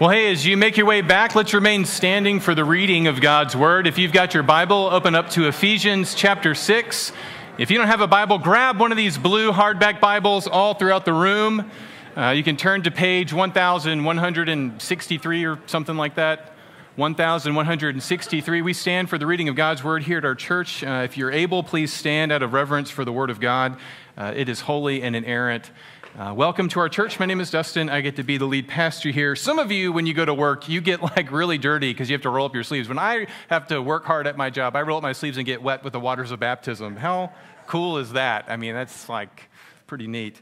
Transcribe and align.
Well, 0.00 0.10
hey, 0.10 0.32
as 0.32 0.44
you 0.44 0.56
make 0.56 0.76
your 0.76 0.86
way 0.86 1.02
back, 1.02 1.36
let's 1.36 1.54
remain 1.54 1.84
standing 1.84 2.40
for 2.40 2.52
the 2.52 2.64
reading 2.64 3.06
of 3.06 3.20
God's 3.20 3.54
Word. 3.54 3.86
If 3.86 3.96
you've 3.96 4.10
got 4.10 4.34
your 4.34 4.42
Bible, 4.42 4.88
open 4.90 5.14
up 5.14 5.30
to 5.30 5.46
Ephesians 5.46 6.16
chapter 6.16 6.52
6. 6.52 7.12
If 7.58 7.70
you 7.70 7.78
don't 7.78 7.86
have 7.86 8.00
a 8.00 8.08
Bible, 8.08 8.38
grab 8.38 8.80
one 8.80 8.90
of 8.90 8.96
these 8.96 9.16
blue 9.16 9.52
hardback 9.52 10.00
Bibles 10.00 10.48
all 10.48 10.74
throughout 10.74 11.04
the 11.04 11.12
room. 11.12 11.70
Uh, 12.16 12.30
you 12.30 12.42
can 12.42 12.56
turn 12.56 12.82
to 12.82 12.90
page 12.90 13.32
1163 13.32 15.44
or 15.44 15.60
something 15.66 15.96
like 15.96 16.16
that. 16.16 16.54
1163. 16.96 18.62
We 18.62 18.72
stand 18.72 19.08
for 19.08 19.16
the 19.16 19.28
reading 19.28 19.48
of 19.48 19.54
God's 19.54 19.84
Word 19.84 20.02
here 20.02 20.18
at 20.18 20.24
our 20.24 20.34
church. 20.34 20.82
Uh, 20.82 21.02
if 21.04 21.16
you're 21.16 21.30
able, 21.30 21.62
please 21.62 21.92
stand 21.92 22.32
out 22.32 22.42
of 22.42 22.52
reverence 22.52 22.90
for 22.90 23.04
the 23.04 23.12
Word 23.12 23.30
of 23.30 23.38
God. 23.38 23.76
Uh, 24.16 24.32
it 24.34 24.48
is 24.48 24.62
holy 24.62 25.02
and 25.02 25.14
inerrant. 25.14 25.70
Uh, 26.16 26.32
welcome 26.32 26.68
to 26.68 26.78
our 26.78 26.88
church. 26.88 27.18
My 27.18 27.26
name 27.26 27.40
is 27.40 27.50
Dustin. 27.50 27.90
I 27.90 28.00
get 28.00 28.14
to 28.16 28.22
be 28.22 28.36
the 28.36 28.44
lead 28.44 28.68
pastor 28.68 29.10
here. 29.10 29.34
Some 29.34 29.58
of 29.58 29.72
you, 29.72 29.90
when 29.90 30.06
you 30.06 30.14
go 30.14 30.24
to 30.24 30.32
work, 30.32 30.68
you 30.68 30.80
get 30.80 31.02
like 31.02 31.32
really 31.32 31.58
dirty 31.58 31.92
because 31.92 32.08
you 32.08 32.14
have 32.14 32.22
to 32.22 32.30
roll 32.30 32.46
up 32.46 32.54
your 32.54 32.62
sleeves. 32.62 32.88
When 32.88 33.00
I 33.00 33.26
have 33.48 33.66
to 33.66 33.82
work 33.82 34.04
hard 34.04 34.28
at 34.28 34.36
my 34.36 34.48
job, 34.48 34.76
I 34.76 34.82
roll 34.82 34.98
up 34.98 35.02
my 35.02 35.10
sleeves 35.10 35.38
and 35.38 35.44
get 35.44 35.60
wet 35.60 35.82
with 35.82 35.92
the 35.92 35.98
waters 35.98 36.30
of 36.30 36.38
baptism. 36.38 36.94
How 36.94 37.32
cool 37.66 37.98
is 37.98 38.12
that? 38.12 38.44
I 38.46 38.56
mean, 38.56 38.74
that's 38.74 39.08
like 39.08 39.50
pretty 39.88 40.06
neat. 40.06 40.40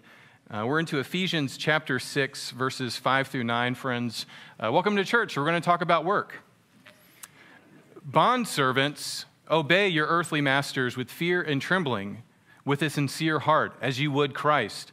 Uh, 0.51 0.67
we're 0.67 0.79
into 0.79 0.99
Ephesians 0.99 1.57
chapter 1.57 1.99
6, 1.99 2.51
verses 2.51 2.99
5 2.99 3.29
through 3.29 3.45
9, 3.45 3.75
friends. 3.75 4.27
Uh, 4.61 4.71
welcome 4.71 4.95
to 4.97 5.07
church. 5.07 5.39
We're 5.39 5.47
going 5.47 5.59
to 5.59 5.65
talk 5.65 5.81
about 5.81 6.05
work. 6.05 6.43
Bond 8.05 8.47
servants, 8.47 9.25
obey 9.51 9.89
your 9.89 10.07
earthly 10.07 10.43
masters 10.43 10.99
with 10.99 11.11
fear 11.11 11.41
and 11.41 11.63
trembling, 11.63 12.25
with 12.63 12.83
a 12.83 12.91
sincere 12.91 13.39
heart, 13.39 13.75
as 13.81 13.99
you 13.99 14.13
would 14.13 14.35
Christ 14.35 14.93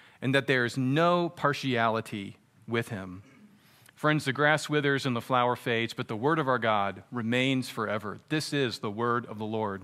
and 0.21 0.35
that 0.35 0.47
there 0.47 0.65
is 0.65 0.77
no 0.77 1.29
partiality 1.29 2.37
with 2.67 2.89
him. 2.89 3.23
Friends, 3.95 4.25
the 4.25 4.33
grass 4.33 4.67
withers 4.67 5.05
and 5.05 5.15
the 5.15 5.21
flower 5.21 5.55
fades, 5.55 5.93
but 5.93 6.07
the 6.07 6.15
word 6.15 6.39
of 6.39 6.47
our 6.47 6.57
God 6.59 7.03
remains 7.11 7.69
forever. 7.69 8.19
This 8.29 8.53
is 8.53 8.79
the 8.79 8.89
word 8.89 9.25
of 9.27 9.37
the 9.37 9.45
Lord. 9.45 9.83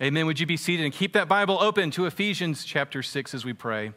Amen. 0.00 0.26
Would 0.26 0.38
you 0.38 0.46
be 0.46 0.58
seated 0.58 0.84
and 0.84 0.92
keep 0.92 1.14
that 1.14 1.26
Bible 1.26 1.58
open 1.58 1.90
to 1.92 2.04
Ephesians 2.04 2.64
chapter 2.64 3.02
6 3.02 3.34
as 3.34 3.44
we 3.46 3.54
pray? 3.54 3.92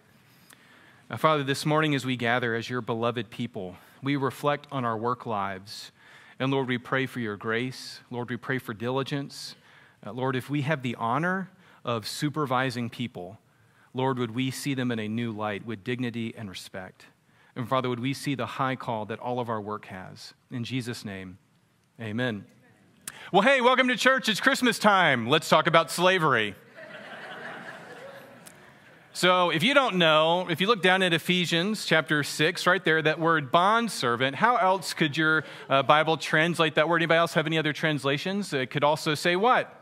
Now, 1.09 1.17
Father, 1.17 1.43
this 1.43 1.65
morning 1.65 1.93
as 1.93 2.05
we 2.05 2.15
gather 2.15 2.55
as 2.55 2.69
your 2.69 2.81
beloved 2.81 3.29
people, 3.29 3.75
we 4.01 4.15
reflect 4.15 4.65
on 4.71 4.85
our 4.85 4.97
work 4.97 5.25
lives. 5.25 5.91
And 6.39 6.51
Lord, 6.51 6.69
we 6.69 6.77
pray 6.77 7.05
for 7.05 7.19
your 7.19 7.35
grace. 7.35 7.99
Lord, 8.09 8.29
we 8.29 8.37
pray 8.37 8.59
for 8.59 8.73
diligence. 8.73 9.55
Uh, 10.05 10.13
Lord, 10.13 10.37
if 10.37 10.49
we 10.49 10.61
have 10.61 10.83
the 10.83 10.95
honor 10.95 11.49
of 11.83 12.07
supervising 12.07 12.89
people, 12.89 13.37
Lord, 13.93 14.19
would 14.19 14.31
we 14.31 14.51
see 14.51 14.73
them 14.73 14.91
in 14.91 14.99
a 14.99 15.07
new 15.07 15.31
light 15.31 15.65
with 15.65 15.83
dignity 15.83 16.33
and 16.37 16.49
respect. 16.49 17.05
And 17.55 17.67
Father, 17.67 17.89
would 17.89 17.99
we 17.99 18.13
see 18.13 18.35
the 18.35 18.45
high 18.45 18.75
call 18.75 19.05
that 19.05 19.19
all 19.19 19.39
of 19.39 19.49
our 19.49 19.59
work 19.59 19.85
has. 19.85 20.33
In 20.51 20.63
Jesus' 20.63 21.03
name, 21.03 21.37
amen. 21.99 22.45
Well, 23.33 23.41
hey, 23.41 23.61
welcome 23.61 23.87
to 23.87 23.95
church. 23.95 24.29
It's 24.29 24.39
Christmas 24.39 24.79
time. 24.79 25.27
Let's 25.27 25.49
talk 25.49 25.67
about 25.67 25.91
slavery. 25.91 26.55
So, 29.11 29.49
if 29.49 29.63
you 29.63 29.73
don't 29.73 29.95
know, 29.95 30.47
if 30.49 30.61
you 30.61 30.67
look 30.67 30.81
down 30.81 31.01
at 31.01 31.13
Ephesians 31.13 31.85
chapter 31.85 32.23
6, 32.23 32.67
right 32.67 32.85
there, 32.85 33.01
that 33.01 33.19
word 33.19 33.51
bond 33.51 33.91
servant, 33.91 34.35
how 34.35 34.55
else 34.55 34.93
could 34.93 35.17
your 35.17 35.43
uh, 35.67 35.83
Bible 35.83 36.15
translate 36.15 36.75
that 36.75 36.87
word? 36.87 36.97
Anybody 36.97 37.17
else 37.17 37.33
have 37.33 37.47
any 37.47 37.57
other 37.57 37.73
translations? 37.73 38.53
It 38.53 38.69
could 38.69 38.83
also 38.83 39.15
say 39.15 39.35
what? 39.35 39.78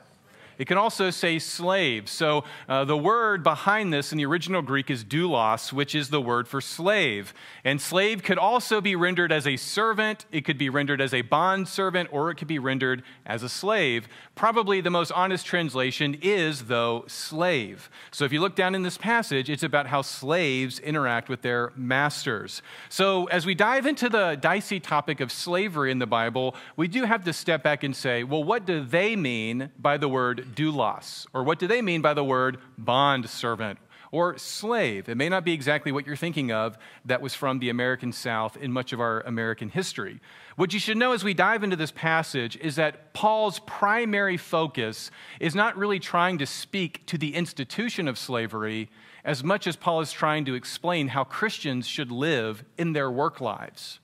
It 0.58 0.68
can 0.68 0.78
also 0.78 1.10
say 1.10 1.40
slave. 1.40 2.10
So 2.10 2.44
uh, 2.68 2.86
the 2.86 2.98
word 2.98 3.44
behind 3.44 3.94
this 3.94 4.12
in 4.12 4.18
the 4.18 4.26
original 4.26 4.62
Greek 4.62 4.90
is 4.90 5.04
doulos, 5.04 5.72
which 5.72 5.94
is 5.94 6.10
the 6.10 6.22
word 6.22 6.48
for 6.48 6.62
slave. 6.62 7.34
And 7.64 7.80
slave 7.80 8.24
could 8.24 8.38
also 8.38 8.82
be 8.82 8.96
rendered 8.96 9.32
as 9.32 9.46
a 9.46 9.58
servant, 9.58 10.26
it 10.32 10.46
could 10.46 10.58
be 10.58 10.70
rendered 10.70 11.02
as 11.02 11.14
a 11.14 11.22
bond 11.22 11.68
servant, 11.68 12.10
or 12.12 12.32
it 12.32 12.36
could 12.36 12.48
be 12.48 12.60
rendered 12.60 13.04
as 13.26 13.44
a 13.44 13.50
slave. 13.50 14.08
Probably 14.36 14.82
the 14.82 14.90
most 14.90 15.12
honest 15.12 15.46
translation 15.46 16.18
is, 16.22 16.66
though, 16.66 17.06
slave. 17.08 17.90
So 18.12 18.26
if 18.26 18.34
you 18.34 18.42
look 18.42 18.56
down 18.56 18.74
in 18.74 18.84
this 18.84 18.98
passage, 18.98 19.50
it's 19.50 19.64
about 19.64 19.88
how 19.88 20.02
slaves 20.02 20.80
interact 20.80 21.30
with 21.30 21.42
their 21.42 21.72
masters. 21.76 22.62
So 22.90 23.26
as 23.26 23.46
we 23.46 23.54
dive 23.56 23.86
into 23.86 24.10
the 24.10 24.38
dicey 24.40 24.80
topic 24.80 25.20
of 25.20 25.32
slavery 25.32 25.92
in 25.92 26.00
the 26.00 26.08
Bible, 26.08 26.56
we 26.76 26.88
do 26.88 27.04
have 27.04 27.24
to 27.26 27.34
step 27.34 27.64
back 27.64 27.84
and 27.84 27.96
say, 27.96 28.24
well, 28.24 28.44
what 28.44 28.66
do 28.66 28.84
they 28.84 29.16
mean 29.16 29.72
by 29.78 29.98
the 29.98 30.08
word 30.08 30.47
doulos? 30.56 31.28
Or 31.34 31.44
what 31.44 31.60
do 31.60 31.68
they 31.68 31.82
mean 31.82 32.02
by 32.02 32.14
the 32.14 32.24
word 32.24 32.58
bond 32.78 33.30
servant 33.30 33.80
or 34.12 34.38
slave? 34.38 35.10
It 35.10 35.18
may 35.18 35.30
not 35.30 35.46
be 35.46 35.54
exactly 35.54 35.92
what 35.92 36.06
you're 36.06 36.16
thinking 36.16 36.52
of 36.52 36.78
that 37.06 37.22
was 37.22 37.34
from 37.34 37.60
the 37.60 37.70
American 37.70 38.12
South 38.12 38.58
in 38.58 38.72
much 38.72 38.94
of 38.94 39.00
our 39.00 39.22
American 39.22 39.70
history. 39.70 40.20
What 40.56 40.74
you 40.74 40.80
should 40.80 40.98
know 40.98 41.12
as 41.14 41.24
we 41.24 41.34
dive 41.34 41.64
into 41.64 41.76
this 41.76 41.92
passage 41.92 42.58
is 42.58 42.78
that 42.78 43.14
Paul's 43.14 43.60
primary 43.60 44.38
focus 44.38 45.12
is 45.40 45.56
not 45.56 45.78
really 45.78 46.00
trying 46.00 46.38
to 46.40 46.46
speak 46.46 47.06
to 47.08 47.18
the 47.18 47.36
institution 47.36 48.08
of 48.08 48.18
slavery 48.18 48.90
as 49.24 49.44
much 49.44 49.68
as 49.68 49.76
Paul 49.76 50.00
is 50.02 50.12
trying 50.12 50.46
to 50.46 50.56
explain 50.56 51.10
how 51.10 51.26
Christians 51.26 51.86
should 51.86 52.12
live 52.12 52.64
in 52.78 52.94
their 52.94 53.12
work 53.12 53.42
lives. 53.42 54.00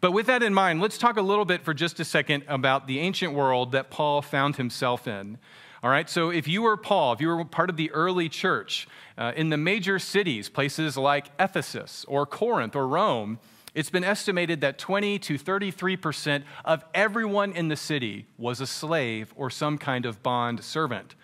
But 0.00 0.12
with 0.12 0.26
that 0.26 0.42
in 0.42 0.54
mind, 0.54 0.80
let's 0.80 0.98
talk 0.98 1.16
a 1.16 1.22
little 1.22 1.44
bit 1.44 1.64
for 1.64 1.74
just 1.74 1.98
a 1.98 2.04
second 2.04 2.44
about 2.46 2.86
the 2.86 3.00
ancient 3.00 3.32
world 3.32 3.72
that 3.72 3.90
Paul 3.90 4.22
found 4.22 4.56
himself 4.56 5.08
in. 5.08 5.38
All 5.80 5.90
right, 5.90 6.10
so 6.10 6.30
if 6.30 6.48
you 6.48 6.62
were 6.62 6.76
Paul, 6.76 7.12
if 7.12 7.20
you 7.20 7.28
were 7.28 7.44
part 7.44 7.70
of 7.70 7.76
the 7.76 7.92
early 7.92 8.28
church 8.28 8.88
uh, 9.16 9.32
in 9.36 9.50
the 9.50 9.56
major 9.56 10.00
cities, 10.00 10.48
places 10.48 10.96
like 10.96 11.30
Ephesus 11.38 12.04
or 12.08 12.26
Corinth 12.26 12.74
or 12.74 12.88
Rome, 12.88 13.38
it's 13.74 13.90
been 13.90 14.02
estimated 14.02 14.60
that 14.62 14.78
20 14.78 15.20
to 15.20 15.38
33% 15.38 16.42
of 16.64 16.84
everyone 16.94 17.52
in 17.52 17.68
the 17.68 17.76
city 17.76 18.26
was 18.36 18.60
a 18.60 18.66
slave 18.66 19.32
or 19.36 19.50
some 19.50 19.78
kind 19.78 20.04
of 20.04 20.20
bond 20.20 20.64
servant. 20.64 21.14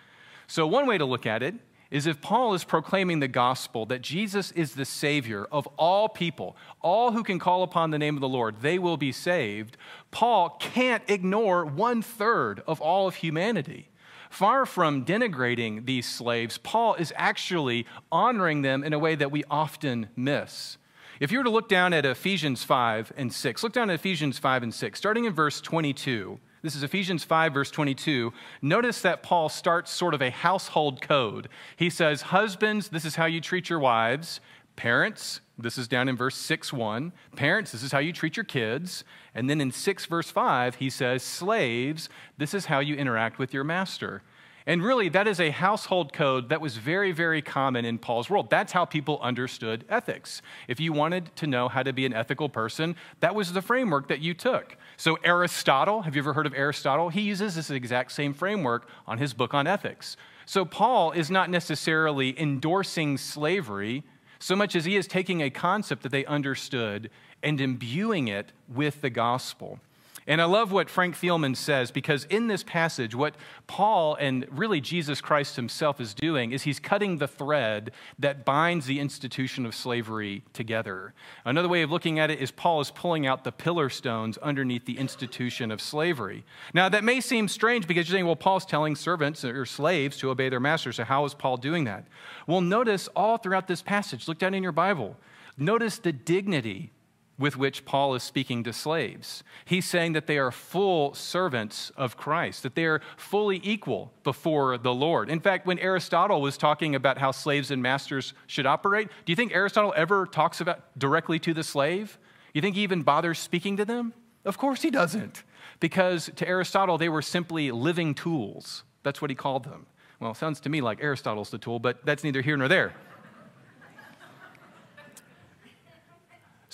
So, 0.47 0.65
one 0.65 0.87
way 0.87 0.97
to 0.97 1.05
look 1.05 1.25
at 1.25 1.43
it 1.43 1.55
is 1.91 2.07
if 2.07 2.21
Paul 2.21 2.53
is 2.53 2.63
proclaiming 2.63 3.19
the 3.19 3.27
gospel 3.27 3.85
that 3.87 4.01
Jesus 4.01 4.51
is 4.51 4.73
the 4.73 4.85
Savior 4.85 5.47
of 5.51 5.67
all 5.77 6.07
people, 6.07 6.55
all 6.81 7.11
who 7.11 7.23
can 7.23 7.39
call 7.39 7.63
upon 7.63 7.91
the 7.91 7.99
name 7.99 8.15
of 8.15 8.21
the 8.21 8.29
Lord, 8.29 8.61
they 8.61 8.79
will 8.79 8.97
be 8.97 9.11
saved, 9.11 9.75
Paul 10.11 10.51
can't 10.61 11.03
ignore 11.09 11.65
one 11.65 12.01
third 12.01 12.63
of 12.65 12.79
all 12.79 13.07
of 13.07 13.15
humanity. 13.15 13.89
Far 14.35 14.65
from 14.65 15.05
denigrating 15.05 15.85
these 15.85 16.05
slaves, 16.05 16.57
Paul 16.57 16.95
is 16.95 17.13
actually 17.15 17.85
honoring 18.11 18.63
them 18.63 18.83
in 18.83 18.91
a 18.91 18.99
way 18.99 19.15
that 19.15 19.31
we 19.31 19.45
often 19.49 20.09
miss. 20.17 20.77
If 21.21 21.31
you 21.31 21.37
were 21.37 21.45
to 21.45 21.49
look 21.49 21.69
down 21.69 21.93
at 21.93 22.05
Ephesians 22.05 22.61
5 22.61 23.13
and 23.15 23.31
6, 23.31 23.63
look 23.63 23.71
down 23.71 23.89
at 23.89 23.93
Ephesians 23.93 24.37
5 24.37 24.63
and 24.63 24.73
6, 24.73 24.99
starting 24.99 25.23
in 25.23 25.31
verse 25.31 25.61
22. 25.61 26.37
This 26.63 26.75
is 26.75 26.83
Ephesians 26.83 27.23
5, 27.23 27.53
verse 27.53 27.71
22. 27.71 28.33
Notice 28.61 29.01
that 29.03 29.23
Paul 29.23 29.47
starts 29.47 29.89
sort 29.89 30.13
of 30.13 30.21
a 30.21 30.31
household 30.31 30.99
code. 30.99 31.47
He 31.77 31.89
says, 31.89 32.23
Husbands, 32.23 32.89
this 32.89 33.05
is 33.05 33.15
how 33.15 33.27
you 33.27 33.39
treat 33.39 33.69
your 33.69 33.79
wives. 33.79 34.41
Parents, 34.75 35.39
this 35.57 35.77
is 35.77 35.87
down 35.87 36.09
in 36.09 36.17
verse 36.17 36.35
6 36.35 36.73
1. 36.73 37.13
Parents, 37.37 37.71
this 37.71 37.83
is 37.83 37.93
how 37.93 37.99
you 37.99 38.11
treat 38.11 38.35
your 38.35 38.43
kids. 38.43 39.05
And 39.35 39.49
then 39.49 39.59
in 39.61 39.71
6 39.71 40.05
verse 40.05 40.31
5, 40.31 40.75
he 40.75 40.89
says, 40.89 41.21
Slaves, 41.21 42.09
this 42.37 42.53
is 42.53 42.65
how 42.65 42.79
you 42.79 42.95
interact 42.95 43.37
with 43.37 43.53
your 43.53 43.65
master. 43.65 44.23
And 44.67 44.83
really, 44.83 45.09
that 45.09 45.27
is 45.27 45.39
a 45.39 45.51
household 45.51 46.11
code 46.11 46.49
that 46.49 46.59
was 46.59 46.77
very, 46.77 47.11
very 47.11 47.41
common 47.41 47.85
in 47.85 47.99
Paul's 47.99 48.31
world. 48.31 48.49
That's 48.49 48.71
how 48.71 48.83
people 48.83 49.19
understood 49.21 49.85
ethics. 49.89 50.41
If 50.67 50.79
you 50.79 50.91
wanted 50.91 51.35
to 51.35 51.45
know 51.45 51.67
how 51.67 51.83
to 51.83 51.93
be 51.93 52.05
an 52.05 52.13
ethical 52.13 52.49
person, 52.49 52.95
that 53.19 53.35
was 53.35 53.53
the 53.53 53.61
framework 53.61 54.07
that 54.07 54.21
you 54.21 54.33
took. 54.33 54.75
So, 54.97 55.19
Aristotle, 55.23 56.01
have 56.01 56.15
you 56.15 56.21
ever 56.21 56.33
heard 56.33 56.47
of 56.47 56.55
Aristotle? 56.55 57.09
He 57.09 57.21
uses 57.21 57.53
this 57.53 57.69
exact 57.69 58.11
same 58.11 58.33
framework 58.33 58.89
on 59.05 59.19
his 59.19 59.35
book 59.35 59.53
on 59.53 59.67
ethics. 59.67 60.17
So, 60.47 60.65
Paul 60.65 61.11
is 61.11 61.29
not 61.29 61.51
necessarily 61.51 62.39
endorsing 62.39 63.19
slavery 63.19 64.03
so 64.39 64.55
much 64.55 64.75
as 64.75 64.85
he 64.85 64.95
is 64.95 65.05
taking 65.05 65.41
a 65.41 65.49
concept 65.51 66.01
that 66.03 66.11
they 66.11 66.25
understood 66.25 67.11
and 67.45 67.61
imbuing 67.61 68.27
it 68.27 68.51
with 68.67 68.99
the 69.01 69.09
gospel. 69.09 69.79
And 70.27 70.41
I 70.41 70.45
love 70.45 70.71
what 70.71 70.89
Frank 70.89 71.15
Thielman 71.15 71.55
says 71.55 71.91
because 71.91 72.25
in 72.25 72.47
this 72.47 72.63
passage, 72.63 73.13
what 73.13 73.35
Paul 73.67 74.15
and 74.15 74.47
really 74.49 74.81
Jesus 74.81 75.21
Christ 75.21 75.55
himself 75.55 76.01
is 76.01 76.15
doing 76.15 76.51
is 76.51 76.63
he's 76.63 76.79
cutting 76.79 77.19
the 77.19 77.27
thread 77.27 77.91
that 78.17 78.43
binds 78.43 78.87
the 78.87 78.99
institution 78.99 79.67
of 79.67 79.75
slavery 79.75 80.41
together. 80.51 81.13
Another 81.45 81.67
way 81.67 81.83
of 81.83 81.91
looking 81.91 82.17
at 82.17 82.31
it 82.31 82.39
is 82.39 82.49
Paul 82.49 82.81
is 82.81 82.89
pulling 82.89 83.27
out 83.27 83.43
the 83.43 83.51
pillar 83.51 83.87
stones 83.87 84.39
underneath 84.39 84.85
the 84.85 84.97
institution 84.97 85.69
of 85.69 85.79
slavery. 85.79 86.43
Now, 86.73 86.89
that 86.89 87.03
may 87.03 87.21
seem 87.21 87.47
strange 87.47 87.87
because 87.87 88.09
you're 88.09 88.15
saying, 88.15 88.25
well, 88.25 88.35
Paul's 88.35 88.65
telling 88.65 88.95
servants 88.95 89.45
or 89.45 89.67
slaves 89.67 90.17
to 90.17 90.31
obey 90.31 90.49
their 90.49 90.59
masters. 90.59 90.95
So, 90.95 91.03
how 91.03 91.25
is 91.25 91.35
Paul 91.35 91.57
doing 91.57 91.83
that? 91.83 92.05
Well, 92.47 92.61
notice 92.61 93.07
all 93.15 93.37
throughout 93.37 93.67
this 93.67 93.83
passage, 93.83 94.27
look 94.27 94.39
down 94.39 94.55
in 94.55 94.63
your 94.63 94.71
Bible, 94.71 95.17
notice 95.55 95.99
the 95.99 96.11
dignity 96.11 96.91
with 97.37 97.57
which 97.57 97.83
Paul 97.83 98.15
is 98.15 98.23
speaking 98.23 98.63
to 98.63 98.71
slaves. 98.71 99.43
He's 99.65 99.85
saying 99.85 100.13
that 100.13 100.25
they 100.25 100.37
are 100.37 100.51
full 100.51 101.13
servants 101.13 101.91
of 101.97 102.15
Christ, 102.15 102.63
that 102.63 102.75
they 102.75 102.85
are 102.85 103.01
fully 103.17 103.59
equal 103.63 104.13
before 104.23 104.77
the 104.77 104.93
Lord. 104.93 105.29
In 105.29 105.41
fact, 105.41 105.65
when 105.65 105.79
Aristotle 105.79 106.41
was 106.41 106.57
talking 106.57 106.95
about 106.95 107.17
how 107.17 107.31
slaves 107.31 107.71
and 107.71 107.81
masters 107.83 108.33
should 108.47 108.65
operate, 108.65 109.09
do 109.25 109.31
you 109.31 109.35
think 109.35 109.53
Aristotle 109.53 109.93
ever 109.97 110.25
talks 110.25 110.61
about 110.61 110.97
directly 110.97 111.37
to 111.39 111.53
the 111.53 111.63
slave? 111.63 112.17
You 112.53 112.61
think 112.61 112.75
he 112.75 112.83
even 112.83 113.01
bothers 113.01 113.37
speaking 113.37 113.75
to 113.77 113.85
them? 113.85 114.13
Of 114.45 114.57
course 114.57 114.81
he 114.83 114.91
doesn't, 114.91 115.43
because 115.79 116.29
to 116.35 116.47
Aristotle, 116.47 116.97
they 116.97 117.09
were 117.09 117.21
simply 117.23 117.71
living 117.71 118.13
tools. 118.13 118.83
That's 119.03 119.21
what 119.21 119.29
he 119.31 119.35
called 119.35 119.65
them. 119.65 119.87
Well, 120.19 120.33
sounds 120.33 120.61
to 120.61 120.69
me 120.69 120.79
like 120.81 121.03
Aristotle's 121.03 121.49
the 121.49 121.57
tool, 121.57 121.79
but 121.79 122.05
that's 122.05 122.23
neither 122.23 122.41
here 122.41 122.55
nor 122.55 122.67
there. 122.69 122.93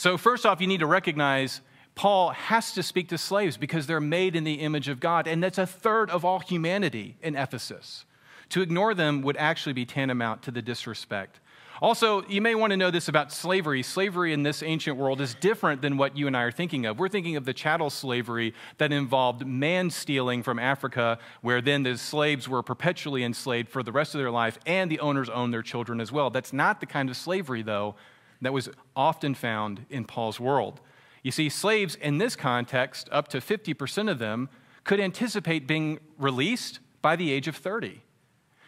So, 0.01 0.17
first 0.17 0.47
off, 0.47 0.59
you 0.59 0.65
need 0.65 0.79
to 0.79 0.87
recognize 0.87 1.61
Paul 1.93 2.31
has 2.31 2.71
to 2.71 2.81
speak 2.81 3.09
to 3.09 3.19
slaves 3.19 3.55
because 3.55 3.85
they're 3.85 4.01
made 4.01 4.35
in 4.35 4.43
the 4.43 4.55
image 4.55 4.87
of 4.87 4.99
God, 4.99 5.27
and 5.27 5.43
that's 5.43 5.59
a 5.59 5.67
third 5.67 6.09
of 6.09 6.25
all 6.25 6.39
humanity 6.39 7.17
in 7.21 7.35
Ephesus. 7.35 8.05
To 8.49 8.63
ignore 8.63 8.95
them 8.95 9.21
would 9.21 9.37
actually 9.37 9.73
be 9.73 9.85
tantamount 9.85 10.41
to 10.41 10.49
the 10.49 10.59
disrespect. 10.63 11.39
Also, 11.83 12.23
you 12.23 12.41
may 12.41 12.55
want 12.55 12.71
to 12.71 12.77
know 12.77 12.89
this 12.89 13.09
about 13.09 13.31
slavery. 13.31 13.83
Slavery 13.83 14.33
in 14.33 14.41
this 14.41 14.63
ancient 14.63 14.97
world 14.97 15.21
is 15.21 15.35
different 15.35 15.83
than 15.83 15.97
what 15.97 16.17
you 16.17 16.25
and 16.25 16.35
I 16.35 16.41
are 16.41 16.51
thinking 16.51 16.87
of. 16.87 16.97
We're 16.97 17.07
thinking 17.07 17.35
of 17.35 17.45
the 17.45 17.53
chattel 17.53 17.91
slavery 17.91 18.55
that 18.79 18.91
involved 18.91 19.45
man 19.45 19.91
stealing 19.91 20.41
from 20.41 20.57
Africa, 20.57 21.19
where 21.41 21.61
then 21.61 21.83
the 21.83 21.95
slaves 21.95 22.49
were 22.49 22.63
perpetually 22.63 23.23
enslaved 23.23 23.69
for 23.69 23.83
the 23.83 23.91
rest 23.91 24.15
of 24.15 24.19
their 24.19 24.31
life, 24.31 24.57
and 24.65 24.89
the 24.89 24.99
owners 24.99 25.29
owned 25.29 25.53
their 25.53 25.61
children 25.61 26.01
as 26.01 26.11
well. 26.11 26.31
That's 26.31 26.53
not 26.53 26.79
the 26.79 26.87
kind 26.87 27.07
of 27.07 27.15
slavery, 27.15 27.61
though, 27.61 27.93
that 28.41 28.53
was 28.53 28.69
often 28.95 29.35
found 29.35 29.85
in 29.89 30.05
Paul's 30.05 30.39
world. 30.39 30.81
You 31.23 31.31
see, 31.31 31.49
slaves 31.49 31.95
in 31.95 32.17
this 32.17 32.35
context, 32.35 33.07
up 33.11 33.27
to 33.29 33.37
50% 33.37 34.09
of 34.09 34.19
them, 34.19 34.49
could 34.83 34.99
anticipate 34.99 35.67
being 35.67 35.99
released 36.17 36.79
by 37.01 37.15
the 37.15 37.31
age 37.31 37.47
of 37.47 37.55
30. 37.55 38.01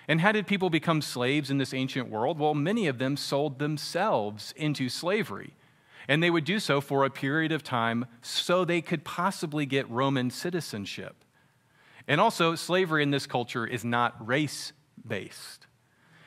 And 0.08 0.22
how 0.22 0.32
did 0.32 0.48
people 0.48 0.70
become 0.70 1.02
slaves 1.02 1.50
in 1.50 1.58
this 1.58 1.74
ancient 1.74 2.10
world? 2.10 2.38
Well, 2.38 2.54
many 2.54 2.88
of 2.88 2.98
them 2.98 3.18
sold 3.18 3.60
themselves 3.60 4.54
into 4.56 4.90
slavery. 4.90 5.56
And 6.08 6.22
they 6.22 6.30
would 6.30 6.44
do 6.44 6.60
so 6.60 6.82
for 6.82 7.06
a 7.06 7.10
period 7.10 7.52
of 7.54 7.64
time 7.64 8.06
so 8.22 8.66
they 8.66 8.82
could 8.82 9.06
possibly 9.06 9.66
get 9.66 9.90
Roman 9.90 10.30
citizenship. 10.30 11.16
And 12.08 12.20
also, 12.20 12.56
slavery 12.56 13.02
in 13.02 13.12
this 13.12 13.26
culture 13.26 13.66
is 13.66 13.86
not 13.86 14.28
race 14.28 14.74
based. 15.08 15.68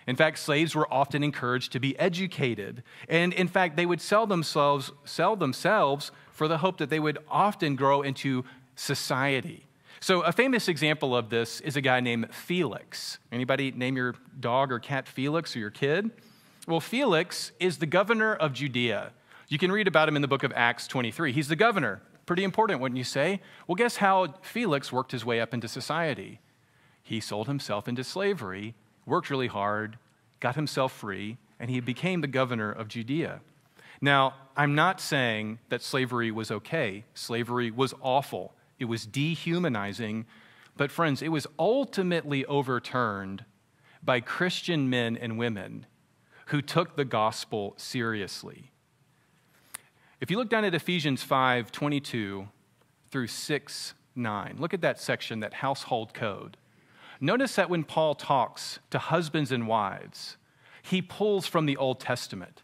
In 0.06 0.14
fact, 0.14 0.38
slaves 0.38 0.74
were 0.74 0.92
often 0.92 1.22
encouraged 1.22 1.72
to 1.72 1.80
be 1.80 1.98
educated. 1.98 2.82
And 3.08 3.32
in 3.32 3.48
fact, 3.48 3.76
they 3.76 3.86
would 3.86 4.00
sell 4.00 4.26
themselves, 4.26 4.92
sell 5.04 5.34
themselves 5.34 6.12
for 6.30 6.46
the 6.46 6.58
hope 6.58 6.78
that 6.78 6.90
they 6.90 7.00
would 7.00 7.18
often 7.28 7.74
grow 7.74 8.02
into 8.02 8.44
society. 8.76 9.64
So 10.00 10.20
a 10.20 10.30
famous 10.30 10.68
example 10.68 11.16
of 11.16 11.30
this 11.30 11.60
is 11.60 11.76
a 11.76 11.80
guy 11.80 12.00
named 12.00 12.32
Felix. 12.32 13.18
Anybody 13.32 13.72
name 13.72 13.96
your 13.96 14.14
dog 14.38 14.70
or 14.70 14.78
cat 14.78 15.08
Felix 15.08 15.56
or 15.56 15.58
your 15.58 15.70
kid? 15.70 16.10
Well, 16.68 16.80
Felix 16.80 17.52
is 17.58 17.78
the 17.78 17.86
governor 17.86 18.34
of 18.34 18.52
Judea. 18.52 19.12
You 19.48 19.58
can 19.58 19.72
read 19.72 19.88
about 19.88 20.08
him 20.08 20.16
in 20.16 20.22
the 20.22 20.28
book 20.28 20.42
of 20.42 20.52
Acts 20.54 20.86
23. 20.86 21.32
He's 21.32 21.48
the 21.48 21.56
governor. 21.56 22.02
Pretty 22.26 22.44
important, 22.44 22.80
wouldn't 22.80 22.98
you 22.98 23.04
say? 23.04 23.40
Well, 23.66 23.76
guess 23.76 23.96
how 23.96 24.34
Felix 24.42 24.92
worked 24.92 25.12
his 25.12 25.24
way 25.24 25.40
up 25.40 25.54
into 25.54 25.68
society? 25.68 26.40
He 27.02 27.20
sold 27.20 27.46
himself 27.46 27.86
into 27.88 28.02
slavery 28.02 28.74
worked 29.06 29.30
really 29.30 29.46
hard, 29.46 29.96
got 30.40 30.56
himself 30.56 30.92
free, 30.92 31.38
and 31.58 31.70
he 31.70 31.80
became 31.80 32.20
the 32.20 32.26
governor 32.26 32.70
of 32.70 32.88
Judea. 32.88 33.40
Now, 34.00 34.34
I'm 34.56 34.74
not 34.74 35.00
saying 35.00 35.58
that 35.68 35.82
slavery 35.82 36.30
was 36.30 36.50
okay. 36.50 37.04
Slavery 37.14 37.70
was 37.70 37.94
awful, 38.02 38.52
it 38.78 38.86
was 38.86 39.06
dehumanizing. 39.06 40.26
But, 40.76 40.90
friends, 40.90 41.22
it 41.22 41.28
was 41.28 41.46
ultimately 41.58 42.44
overturned 42.44 43.46
by 44.04 44.20
Christian 44.20 44.90
men 44.90 45.16
and 45.16 45.38
women 45.38 45.86
who 46.46 46.60
took 46.60 46.96
the 46.96 47.04
gospel 47.04 47.72
seriously. 47.78 48.70
If 50.20 50.30
you 50.30 50.36
look 50.36 50.50
down 50.50 50.64
at 50.64 50.74
Ephesians 50.74 51.22
5 51.22 51.72
22 51.72 52.48
through 53.10 53.26
6 53.26 53.94
9, 54.18 54.56
look 54.58 54.72
at 54.72 54.80
that 54.80 55.00
section, 55.00 55.40
that 55.40 55.54
household 55.54 56.14
code. 56.14 56.56
Notice 57.20 57.54
that 57.56 57.70
when 57.70 57.84
Paul 57.84 58.14
talks 58.14 58.78
to 58.90 58.98
husbands 58.98 59.52
and 59.52 59.66
wives, 59.66 60.36
he 60.82 61.00
pulls 61.02 61.46
from 61.46 61.66
the 61.66 61.76
Old 61.76 62.00
Testament. 62.00 62.62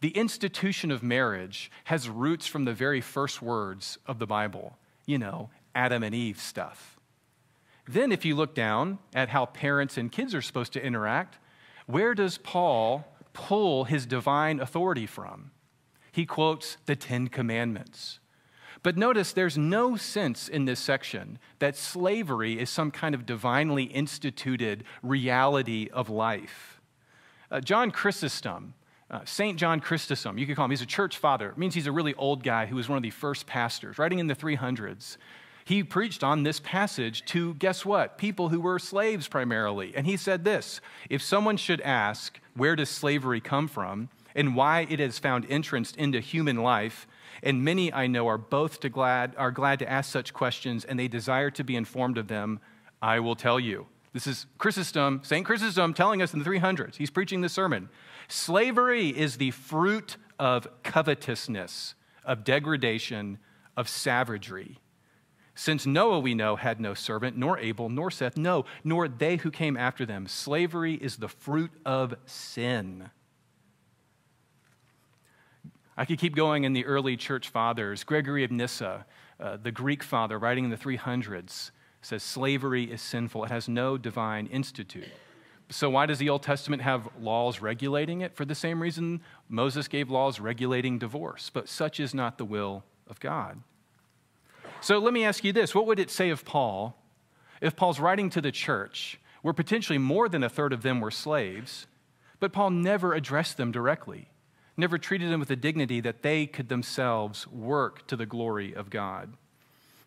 The 0.00 0.10
institution 0.10 0.90
of 0.90 1.02
marriage 1.02 1.70
has 1.84 2.08
roots 2.08 2.46
from 2.46 2.64
the 2.64 2.74
very 2.74 3.00
first 3.00 3.40
words 3.40 3.98
of 4.06 4.18
the 4.18 4.26
Bible, 4.26 4.76
you 5.06 5.18
know, 5.18 5.50
Adam 5.74 6.02
and 6.02 6.14
Eve 6.14 6.38
stuff. 6.38 6.98
Then, 7.86 8.12
if 8.12 8.24
you 8.24 8.34
look 8.34 8.54
down 8.54 8.98
at 9.14 9.30
how 9.30 9.46
parents 9.46 9.96
and 9.98 10.10
kids 10.10 10.34
are 10.34 10.42
supposed 10.42 10.72
to 10.74 10.84
interact, 10.84 11.38
where 11.86 12.14
does 12.14 12.38
Paul 12.38 13.06
pull 13.32 13.84
his 13.84 14.06
divine 14.06 14.60
authority 14.60 15.06
from? 15.06 15.50
He 16.12 16.24
quotes 16.24 16.76
the 16.86 16.96
Ten 16.96 17.28
Commandments. 17.28 18.20
But 18.84 18.98
notice 18.98 19.32
there's 19.32 19.56
no 19.56 19.96
sense 19.96 20.46
in 20.46 20.66
this 20.66 20.78
section 20.78 21.38
that 21.58 21.74
slavery 21.74 22.60
is 22.60 22.68
some 22.68 22.90
kind 22.90 23.14
of 23.14 23.24
divinely 23.24 23.84
instituted 23.84 24.84
reality 25.02 25.88
of 25.90 26.10
life. 26.10 26.82
Uh, 27.50 27.60
John 27.60 27.90
Chrysostom, 27.90 28.74
uh, 29.10 29.20
St. 29.24 29.58
John 29.58 29.80
Chrysostom, 29.80 30.36
you 30.36 30.46
could 30.46 30.54
call 30.54 30.66
him, 30.66 30.70
he's 30.70 30.82
a 30.82 30.86
church 30.86 31.16
father. 31.16 31.48
It 31.48 31.56
means 31.56 31.74
he's 31.74 31.86
a 31.86 31.92
really 31.92 32.12
old 32.14 32.42
guy 32.42 32.66
who 32.66 32.76
was 32.76 32.86
one 32.86 32.98
of 32.98 33.02
the 33.02 33.08
first 33.08 33.46
pastors, 33.46 33.98
writing 33.98 34.18
in 34.18 34.26
the 34.26 34.36
300s. 34.36 35.16
He 35.64 35.82
preached 35.82 36.22
on 36.22 36.42
this 36.42 36.60
passage 36.60 37.24
to, 37.26 37.54
guess 37.54 37.86
what? 37.86 38.18
People 38.18 38.50
who 38.50 38.60
were 38.60 38.78
slaves 38.78 39.28
primarily. 39.28 39.94
And 39.96 40.06
he 40.06 40.18
said 40.18 40.44
this 40.44 40.82
If 41.08 41.22
someone 41.22 41.56
should 41.56 41.80
ask, 41.80 42.38
where 42.54 42.76
does 42.76 42.90
slavery 42.90 43.40
come 43.40 43.66
from 43.66 44.10
and 44.34 44.54
why 44.54 44.86
it 44.90 44.98
has 44.98 45.18
found 45.18 45.46
entrance 45.48 45.92
into 45.92 46.20
human 46.20 46.58
life, 46.58 47.06
and 47.44 47.62
many 47.62 47.92
I 47.92 48.08
know 48.08 48.26
are 48.26 48.38
both 48.38 48.80
to 48.80 48.88
glad, 48.88 49.34
are 49.36 49.52
glad 49.52 49.78
to 49.80 49.88
ask 49.88 50.10
such 50.10 50.32
questions, 50.32 50.84
and 50.84 50.98
they 50.98 51.06
desire 51.06 51.50
to 51.52 51.62
be 51.62 51.76
informed 51.76 52.18
of 52.18 52.26
them. 52.26 52.58
I 53.00 53.20
will 53.20 53.36
tell 53.36 53.60
you. 53.60 53.86
This 54.14 54.26
is 54.26 54.46
Chrysostom, 54.58 55.20
St. 55.22 55.44
Chrysostom 55.44 55.92
telling 55.92 56.22
us 56.22 56.32
in 56.32 56.38
the 56.38 56.44
300s. 56.44 56.96
He's 56.96 57.10
preaching 57.10 57.40
this 57.42 57.52
sermon. 57.52 57.90
Slavery 58.28 59.08
is 59.08 59.36
the 59.36 59.50
fruit 59.50 60.16
of 60.38 60.66
covetousness, 60.82 61.94
of 62.24 62.44
degradation, 62.44 63.38
of 63.76 63.88
savagery. 63.88 64.78
Since 65.56 65.84
Noah, 65.84 66.20
we 66.20 66.34
know, 66.34 66.56
had 66.56 66.80
no 66.80 66.94
servant, 66.94 67.36
nor 67.36 67.58
Abel, 67.58 67.88
nor 67.88 68.10
Seth, 68.10 68.36
no, 68.36 68.64
nor 68.82 69.06
they 69.06 69.36
who 69.36 69.50
came 69.50 69.76
after 69.76 70.06
them. 70.06 70.26
Slavery 70.26 70.94
is 70.94 71.16
the 71.16 71.28
fruit 71.28 71.72
of 71.84 72.14
sin. 72.24 73.10
I 75.96 76.04
could 76.04 76.18
keep 76.18 76.34
going 76.34 76.64
in 76.64 76.72
the 76.72 76.84
early 76.86 77.16
church 77.16 77.48
fathers. 77.48 78.02
Gregory 78.02 78.44
of 78.44 78.50
Nyssa, 78.50 79.06
uh, 79.38 79.56
the 79.62 79.70
Greek 79.70 80.02
father, 80.02 80.38
writing 80.38 80.64
in 80.64 80.70
the 80.70 80.76
300s, 80.76 81.70
says 82.02 82.22
slavery 82.22 82.90
is 82.90 83.00
sinful. 83.00 83.44
It 83.44 83.50
has 83.50 83.68
no 83.68 83.96
divine 83.96 84.46
institute. 84.46 85.08
So, 85.70 85.88
why 85.88 86.06
does 86.06 86.18
the 86.18 86.28
Old 86.28 86.42
Testament 86.42 86.82
have 86.82 87.08
laws 87.18 87.60
regulating 87.60 88.20
it? 88.20 88.36
For 88.36 88.44
the 88.44 88.54
same 88.54 88.82
reason 88.82 89.22
Moses 89.48 89.88
gave 89.88 90.10
laws 90.10 90.38
regulating 90.38 90.98
divorce. 90.98 91.50
But 91.50 91.68
such 91.68 92.00
is 92.00 92.12
not 92.12 92.36
the 92.36 92.44
will 92.44 92.84
of 93.08 93.18
God. 93.18 93.62
So, 94.80 94.98
let 94.98 95.14
me 95.14 95.24
ask 95.24 95.42
you 95.42 95.52
this 95.52 95.74
what 95.74 95.86
would 95.86 95.98
it 95.98 96.10
say 96.10 96.28
of 96.30 96.44
Paul 96.44 96.96
if 97.60 97.76
Paul's 97.76 98.00
writing 98.00 98.28
to 98.30 98.42
the 98.42 98.52
church, 98.52 99.18
where 99.40 99.54
potentially 99.54 99.98
more 99.98 100.28
than 100.28 100.42
a 100.42 100.50
third 100.50 100.72
of 100.72 100.82
them 100.82 101.00
were 101.00 101.10
slaves, 101.10 101.86
but 102.40 102.52
Paul 102.52 102.70
never 102.70 103.14
addressed 103.14 103.56
them 103.56 103.72
directly? 103.72 104.28
Never 104.76 104.98
treated 104.98 105.30
them 105.30 105.40
with 105.40 105.48
the 105.48 105.56
dignity 105.56 106.00
that 106.00 106.22
they 106.22 106.46
could 106.46 106.68
themselves 106.68 107.46
work 107.46 108.06
to 108.06 108.16
the 108.16 108.26
glory 108.26 108.74
of 108.74 108.90
God. 108.90 109.34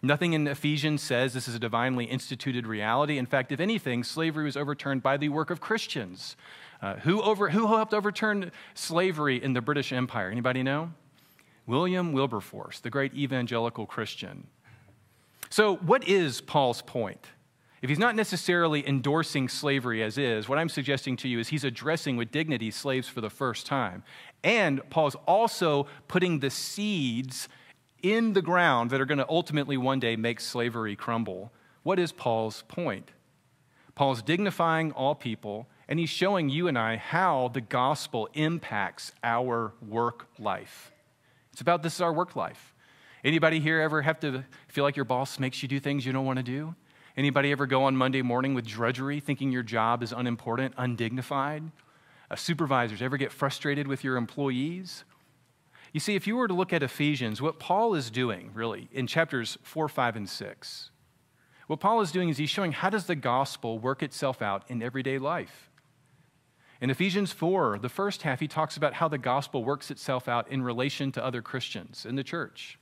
Nothing 0.02 0.34
in 0.34 0.48
Ephesians 0.48 1.02
says 1.02 1.34
this 1.34 1.48
is 1.48 1.56
a 1.56 1.60
divinely 1.60 2.06
instituted 2.06 2.68
reality. 2.68 3.18
In 3.18 3.26
fact, 3.26 3.52
if 3.52 3.60
anything, 3.60 4.04
slavery 4.04 4.46
was 4.46 4.56
overturned 4.56 5.02
by 5.02 5.18
the 5.18 5.30
work 5.30 5.50
of 5.50 5.60
Christians. 5.60 6.36
Uh, 6.82 6.96
who, 6.98 7.22
over, 7.22 7.50
who 7.50 7.68
helped 7.68 7.94
overturn 7.94 8.52
slavery 8.76 9.42
in 9.42 9.54
the 9.54 9.62
British 9.62 9.92
Empire? 9.92 10.30
Anybody 10.30 10.62
know? 10.62 10.92
William 11.66 12.14
Wilberforce, 12.14 12.80
the 12.80 12.90
great 12.90 13.14
evangelical 13.16 13.86
Christian. 13.86 14.48
So, 15.50 15.78
what 15.78 16.08
is 16.08 16.42
Paul's 16.42 16.82
point? 16.82 17.28
If 17.81 17.89
he's 17.89 18.00
not 18.00 18.15
necessarily 18.15 18.88
endorsing 18.88 19.48
slavery 19.48 20.01
as 20.01 20.17
is, 20.17 20.50
what 20.50 20.57
I'm 20.57 20.69
suggesting 20.69 21.15
to 21.17 21.27
you 21.27 21.39
is 21.39 21.50
he's 21.50 21.63
addressing 21.63 22.17
with 22.17 22.31
dignity 22.31 22.72
slaves 22.72 23.07
for 23.07 23.22
the 23.22 23.29
first 23.29 23.67
time. 23.67 24.03
And 24.43 24.88
Paul's 24.89 25.15
also 25.27 25.88
putting 26.07 26.39
the 26.39 26.50
seeds 26.50 27.48
in 28.01 28.34
the 28.34 28.41
ground 28.41 28.89
that 28.89 29.01
are 29.01 29.05
going 29.05 29.19
to 29.19 29.29
ultimately 29.29 29.77
one 29.77 30.00
day 30.00 30.15
make 30.15 30.39
slavery 30.39 30.96
crumble. 30.96 31.51
What 31.84 32.00
is 32.00 32.12
Paul's 32.12 32.63
point? 32.67 33.12
Paul's 33.93 34.22
dignifying 34.22 34.91
all 34.91 35.15
people, 35.15 35.67
and 35.88 36.00
he's 36.00 36.10
showing 36.10 36.50
you 36.50 36.67
and 36.67 36.77
I 36.77 36.98
how 36.98 37.50
the 37.53 37.62
gospel 37.62 38.29
impacts 38.34 39.12
our 39.24 39.74
work 39.88 40.27
life. 40.39 40.91
It's 41.51 41.62
about 41.62 41.84
this 41.84 41.96
is 41.96 42.01
our 42.01 42.13
work 42.13 42.36
life. 42.36 42.74
Anybody 43.24 43.60
here 43.60 43.81
ever 43.81 44.01
have 44.03 44.19
to 44.22 44.46
feel 44.67 44.84
like 44.84 44.96
your 44.96 45.05
boss 45.05 45.39
makes 45.39 45.62
you 45.62 45.67
do 45.67 45.79
things 45.79 46.05
you 46.05 46.13
don't 46.13 46.25
want 46.25 46.38
to 46.38 46.43
do? 46.43 46.75
Anybody 47.18 47.52
ever 47.52 47.66
go 47.66 47.86
on 47.86 47.98
Monday 47.98 48.22
morning 48.22 48.54
with 48.54 48.68
drudgery, 48.68 49.20
thinking 49.20 49.52
your 49.52 49.64
job 49.64 50.04
is 50.04 50.12
unimportant, 50.12 50.76
undignified? 50.78 51.64
Uh, 52.30 52.36
supervisors 52.36 53.02
ever 53.02 53.18
get 53.18 53.32
frustrated 53.32 53.88
with 53.88 54.04
your 54.04 54.18
employees? 54.18 55.04
You 55.94 56.00
see, 56.00 56.14
if 56.14 56.28
you 56.28 56.38
were 56.38 56.48
to 56.48 56.54
look 56.54 56.72
at 56.72 56.84
Ephesians, 56.84 57.42
what 57.42 57.58
Paul 57.58 57.96
is 57.96 58.12
doing, 58.12 58.52
really, 58.54 58.88
in 58.92 59.08
chapters 59.08 59.58
4, 59.64 59.90
5, 59.90 60.16
and 60.16 60.30
6, 60.30 60.92
what 61.66 61.80
Paul 61.80 62.02
is 62.02 62.12
doing 62.12 62.30
is 62.30 62.38
he's 62.38 62.52
showing 62.52 62.72
how 62.72 62.92
does 62.92 63.08
the 63.08 63.16
gospel 63.16 63.80
work 63.80 64.04
itself 64.04 64.44
out 64.44 64.64
in 64.68 64.84
everyday 64.84 65.18
life. 65.18 65.72
In 66.80 66.92
Ephesians 66.92 67.32
4, 67.32 67.80
the 67.80 67.90
first 67.90 68.22
half, 68.22 68.40
he 68.40 68.48
talks 68.48 68.78
about 68.78 68.94
how 68.94 69.08
the 69.08 69.18
gospel 69.18 69.64
works 69.64 69.90
itself 69.90 70.28
out 70.28 70.48
in 70.52 70.62
relation 70.62 71.12
to 71.14 71.26
other 71.26 71.42
Christians 71.42 72.06
in 72.06 72.16
the 72.16 72.24
church. 72.24 72.78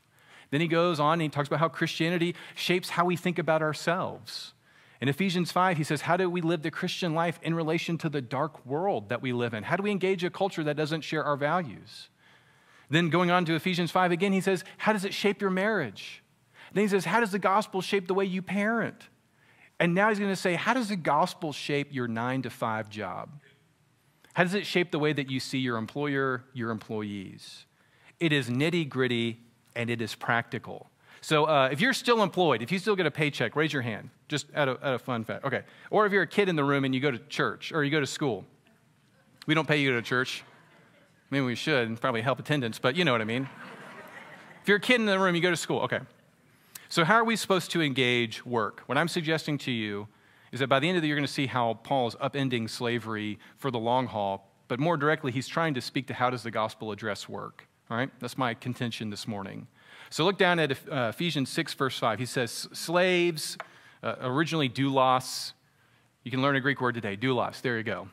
Then 0.55 0.62
he 0.62 0.69
goes 0.69 1.01
on 1.01 1.15
and 1.15 1.21
he 1.24 1.27
talks 1.27 1.50
about 1.50 1.59
how 1.59 1.67
Christianity 1.67 2.33
shapes 2.55 2.91
how 2.91 3.03
we 3.03 3.17
think 3.17 3.39
about 3.39 3.62
ourselves. 3.62 4.53
In 5.01 5.09
Ephesians 5.09 5.51
5, 5.51 5.75
he 5.75 5.83
says, 5.83 6.00
How 6.00 6.15
do 6.15 6.29
we 6.29 6.39
live 6.39 6.62
the 6.62 6.71
Christian 6.71 7.13
life 7.13 7.38
in 7.41 7.53
relation 7.53 7.97
to 7.97 8.07
the 8.07 8.21
dark 8.21 8.65
world 8.65 9.09
that 9.09 9.21
we 9.21 9.33
live 9.33 9.53
in? 9.53 9.63
How 9.63 9.75
do 9.75 9.83
we 9.83 9.91
engage 9.91 10.24
a 10.24 10.29
culture 10.29 10.63
that 10.63 10.77
doesn't 10.77 11.01
share 11.01 11.25
our 11.25 11.35
values? 11.35 12.07
Then 12.89 13.09
going 13.09 13.31
on 13.31 13.43
to 13.43 13.55
Ephesians 13.55 13.91
5 13.91 14.13
again, 14.13 14.31
he 14.31 14.39
says, 14.39 14.63
How 14.77 14.93
does 14.93 15.03
it 15.03 15.13
shape 15.13 15.41
your 15.41 15.50
marriage? 15.50 16.24
Then 16.71 16.83
he 16.83 16.88
says, 16.88 17.03
How 17.03 17.19
does 17.19 17.31
the 17.31 17.38
gospel 17.38 17.81
shape 17.81 18.07
the 18.07 18.13
way 18.13 18.24
you 18.24 18.41
parent? 18.41 19.09
And 19.77 19.93
now 19.93 20.07
he's 20.07 20.19
going 20.19 20.31
to 20.31 20.38
say, 20.38 20.53
How 20.53 20.74
does 20.74 20.88
the 20.88 20.95
gospel 20.95 21.51
shape 21.51 21.89
your 21.91 22.07
nine 22.07 22.43
to 22.43 22.50
five 22.50 22.89
job? 22.89 23.41
How 24.35 24.43
does 24.43 24.53
it 24.53 24.65
shape 24.65 24.91
the 24.91 25.00
way 25.00 25.12
that 25.12 25.29
you 25.29 25.41
see 25.41 25.57
your 25.57 25.75
employer, 25.75 26.45
your 26.53 26.71
employees? 26.71 27.65
It 28.21 28.31
is 28.31 28.50
nitty 28.50 28.88
gritty 28.88 29.41
and 29.75 29.89
it 29.89 30.01
is 30.01 30.15
practical. 30.15 30.89
So 31.22 31.46
uh, 31.46 31.70
if 31.72 31.82
you're 31.82 31.94
still 31.94 32.22
employed, 32.22 32.62
if 32.62 32.72
you 32.72 32.77
still 32.77 32.96
get 32.96 33.05
a 33.08 33.12
paycheck, 33.12 33.55
raise 33.55 33.74
your 33.74 33.82
hand, 33.82 34.10
just 34.27 34.46
at 34.53 34.67
a, 34.67 34.77
at 34.82 34.94
a 34.94 35.00
fun 35.00 35.24
fact. 35.24 35.44
Okay. 35.44 35.63
Or 35.89 36.05
if 36.05 36.12
you're 36.12 36.24
a 36.24 36.27
kid 36.27 36.50
in 36.50 36.55
the 36.55 36.63
room 36.63 36.86
and 36.86 36.94
you 36.94 37.01
go 37.01 37.10
to 37.10 37.17
church 37.17 37.72
or 37.72 37.84
you 37.84 37.89
go 37.89 38.00
to 38.00 38.05
school, 38.05 38.46
we 39.48 39.55
don't 39.55 39.67
pay 39.67 39.77
you 39.77 39.89
to 39.89 39.96
go 39.96 40.01
to 40.01 40.08
church. 40.08 40.44
Maybe 41.32 41.46
we 41.46 41.55
should, 41.55 41.88
and 41.88 42.00
probably 42.00 42.22
help 42.22 42.39
attendance, 42.39 42.77
but 42.77 42.96
you 42.96 43.03
know 43.03 43.12
what 43.12 43.22
I 43.22 43.25
mean. 43.25 43.50
if 44.62 44.67
you're 44.67 44.77
a 44.77 44.82
kid 44.82 45.00
in 45.00 45.08
the 45.08 45.17
room, 45.17 45.34
you 45.36 45.41
go 45.41 45.50
to 45.50 45.58
school. 45.58 45.79
Okay. 45.82 46.00
So, 46.89 47.03
how 47.03 47.15
are 47.15 47.24
we 47.24 47.36
supposed 47.36 47.72
to 47.72 47.82
engage 47.82 48.46
work? 48.46 48.84
What 48.86 48.98
I'm 48.98 49.08
suggesting 49.08 49.58
to 49.60 49.72
you 49.72 50.08
is 50.51 50.60
that 50.60 50.67
by 50.67 50.79
the 50.79 50.88
end 50.88 50.98
of 50.98 51.01
the 51.01 51.08
year, 51.08 51.15
you're 51.15 51.22
going 51.22 51.27
to 51.27 51.34
see 51.34 51.48
how 51.48 51.74
Paul 51.74 52.08
is 52.08 52.15
upending 52.15 52.70
slavery 52.70 53.39
for 53.58 53.72
the 53.72 53.79
long 53.79 54.08
haul, 54.08 54.51
but 54.67 54.79
more 54.79 54.96
directly, 54.96 55.32
he's 55.32 55.48
trying 55.48 55.74
to 55.74 55.82
speak 55.82 56.08
to 56.08 56.13
how 56.13 56.29
does 56.29 56.44
the 56.44 56.51
gospel 56.51 56.91
address 56.91 57.27
work. 57.27 57.67
All 57.89 57.98
right? 57.98 58.10
That's 58.20 58.38
my 58.38 58.54
contention 58.54 59.10
this 59.10 59.27
morning. 59.27 59.68
So 60.10 60.24
look 60.24 60.38
down 60.38 60.60
at 60.60 60.72
uh, 60.72 61.12
Ephesians 61.13 61.50
6, 61.50 61.74
verse 61.74 62.00
5. 62.00 62.20
He 62.20 62.25
says, 62.25 62.68
Slaves, 62.74 63.58
uh, 64.04 64.15
originally 64.22 64.70
doulos. 64.70 65.54
You 66.24 66.32
can 66.32 66.42
learn 66.42 66.56
a 66.56 66.62
Greek 66.62 66.82
word 66.82 66.96
today, 66.96 67.15
doulos. 67.15 67.62
There 67.62 67.77
you 67.77 67.84
go. 67.84 68.08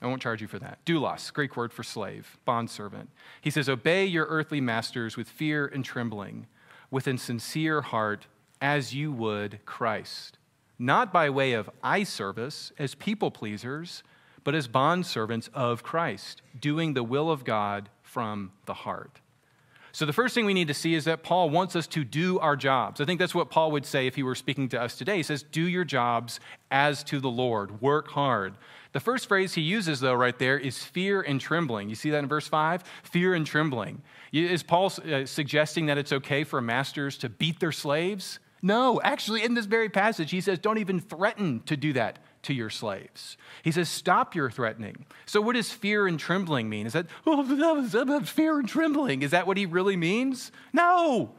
I 0.00 0.06
won't 0.06 0.22
charge 0.22 0.40
you 0.40 0.46
for 0.46 0.58
that. 0.58 0.84
Doulos, 0.84 1.32
Greek 1.32 1.56
word 1.56 1.72
for 1.72 1.82
slave, 1.82 2.38
bondservant. 2.44 3.10
He 3.40 3.50
says, 3.50 3.68
Obey 3.68 4.04
your 4.04 4.26
earthly 4.26 4.60
masters 4.60 5.16
with 5.16 5.28
fear 5.28 5.66
and 5.66 5.84
trembling, 5.84 6.46
with 6.90 7.06
a 7.06 7.18
sincere 7.18 7.82
heart, 7.82 8.26
as 8.60 8.94
you 8.94 9.10
would 9.12 9.60
Christ. 9.64 10.38
Not 10.78 11.12
by 11.12 11.30
way 11.30 11.52
of 11.52 11.68
eye 11.82 12.04
service 12.04 12.72
as 12.78 12.94
people 12.94 13.30
pleasers, 13.30 14.02
but 14.44 14.54
as 14.54 14.68
bondservants 14.68 15.48
of 15.52 15.82
Christ, 15.82 16.42
doing 16.58 16.94
the 16.94 17.02
will 17.02 17.30
of 17.30 17.44
God 17.44 17.88
from 18.08 18.50
the 18.66 18.74
heart. 18.74 19.20
So, 19.92 20.06
the 20.06 20.12
first 20.12 20.34
thing 20.34 20.46
we 20.46 20.54
need 20.54 20.68
to 20.68 20.74
see 20.74 20.94
is 20.94 21.04
that 21.04 21.22
Paul 21.22 21.50
wants 21.50 21.74
us 21.74 21.86
to 21.88 22.04
do 22.04 22.38
our 22.38 22.56
jobs. 22.56 23.00
I 23.00 23.04
think 23.04 23.18
that's 23.18 23.34
what 23.34 23.50
Paul 23.50 23.72
would 23.72 23.86
say 23.86 24.06
if 24.06 24.14
he 24.14 24.22
were 24.22 24.34
speaking 24.34 24.68
to 24.70 24.80
us 24.80 24.96
today. 24.96 25.16
He 25.16 25.22
says, 25.22 25.42
Do 25.42 25.62
your 25.62 25.84
jobs 25.84 26.40
as 26.70 27.02
to 27.04 27.20
the 27.20 27.30
Lord, 27.30 27.80
work 27.80 28.08
hard. 28.08 28.54
The 28.92 29.00
first 29.00 29.28
phrase 29.28 29.54
he 29.54 29.62
uses, 29.62 30.00
though, 30.00 30.14
right 30.14 30.38
there 30.38 30.58
is 30.58 30.82
fear 30.82 31.20
and 31.22 31.40
trembling. 31.40 31.88
You 31.88 31.94
see 31.94 32.10
that 32.10 32.18
in 32.18 32.28
verse 32.28 32.48
5? 32.48 32.84
Fear 33.04 33.34
and 33.34 33.46
trembling. 33.46 34.02
Is 34.32 34.62
Paul 34.62 34.92
uh, 35.10 35.26
suggesting 35.26 35.86
that 35.86 35.98
it's 35.98 36.12
okay 36.12 36.44
for 36.44 36.60
masters 36.60 37.18
to 37.18 37.28
beat 37.28 37.60
their 37.60 37.72
slaves? 37.72 38.38
No, 38.62 39.00
actually, 39.02 39.42
in 39.42 39.54
this 39.54 39.66
very 39.66 39.88
passage, 39.88 40.30
he 40.30 40.40
says, 40.40 40.58
Don't 40.58 40.78
even 40.78 41.00
threaten 41.00 41.60
to 41.66 41.76
do 41.76 41.92
that 41.94 42.18
to 42.42 42.54
your 42.54 42.70
slaves. 42.70 43.36
He 43.62 43.72
says, 43.72 43.88
Stop 43.88 44.34
your 44.34 44.50
threatening. 44.50 45.06
So, 45.26 45.40
what 45.40 45.54
does 45.54 45.70
fear 45.70 46.06
and 46.06 46.18
trembling 46.18 46.68
mean? 46.68 46.86
Is 46.86 46.92
that, 46.92 47.06
oh, 47.26 48.22
fear 48.24 48.58
and 48.58 48.68
trembling? 48.68 49.22
Is 49.22 49.32
that 49.32 49.46
what 49.46 49.56
he 49.56 49.66
really 49.66 49.96
means? 49.96 50.52
No. 50.72 51.32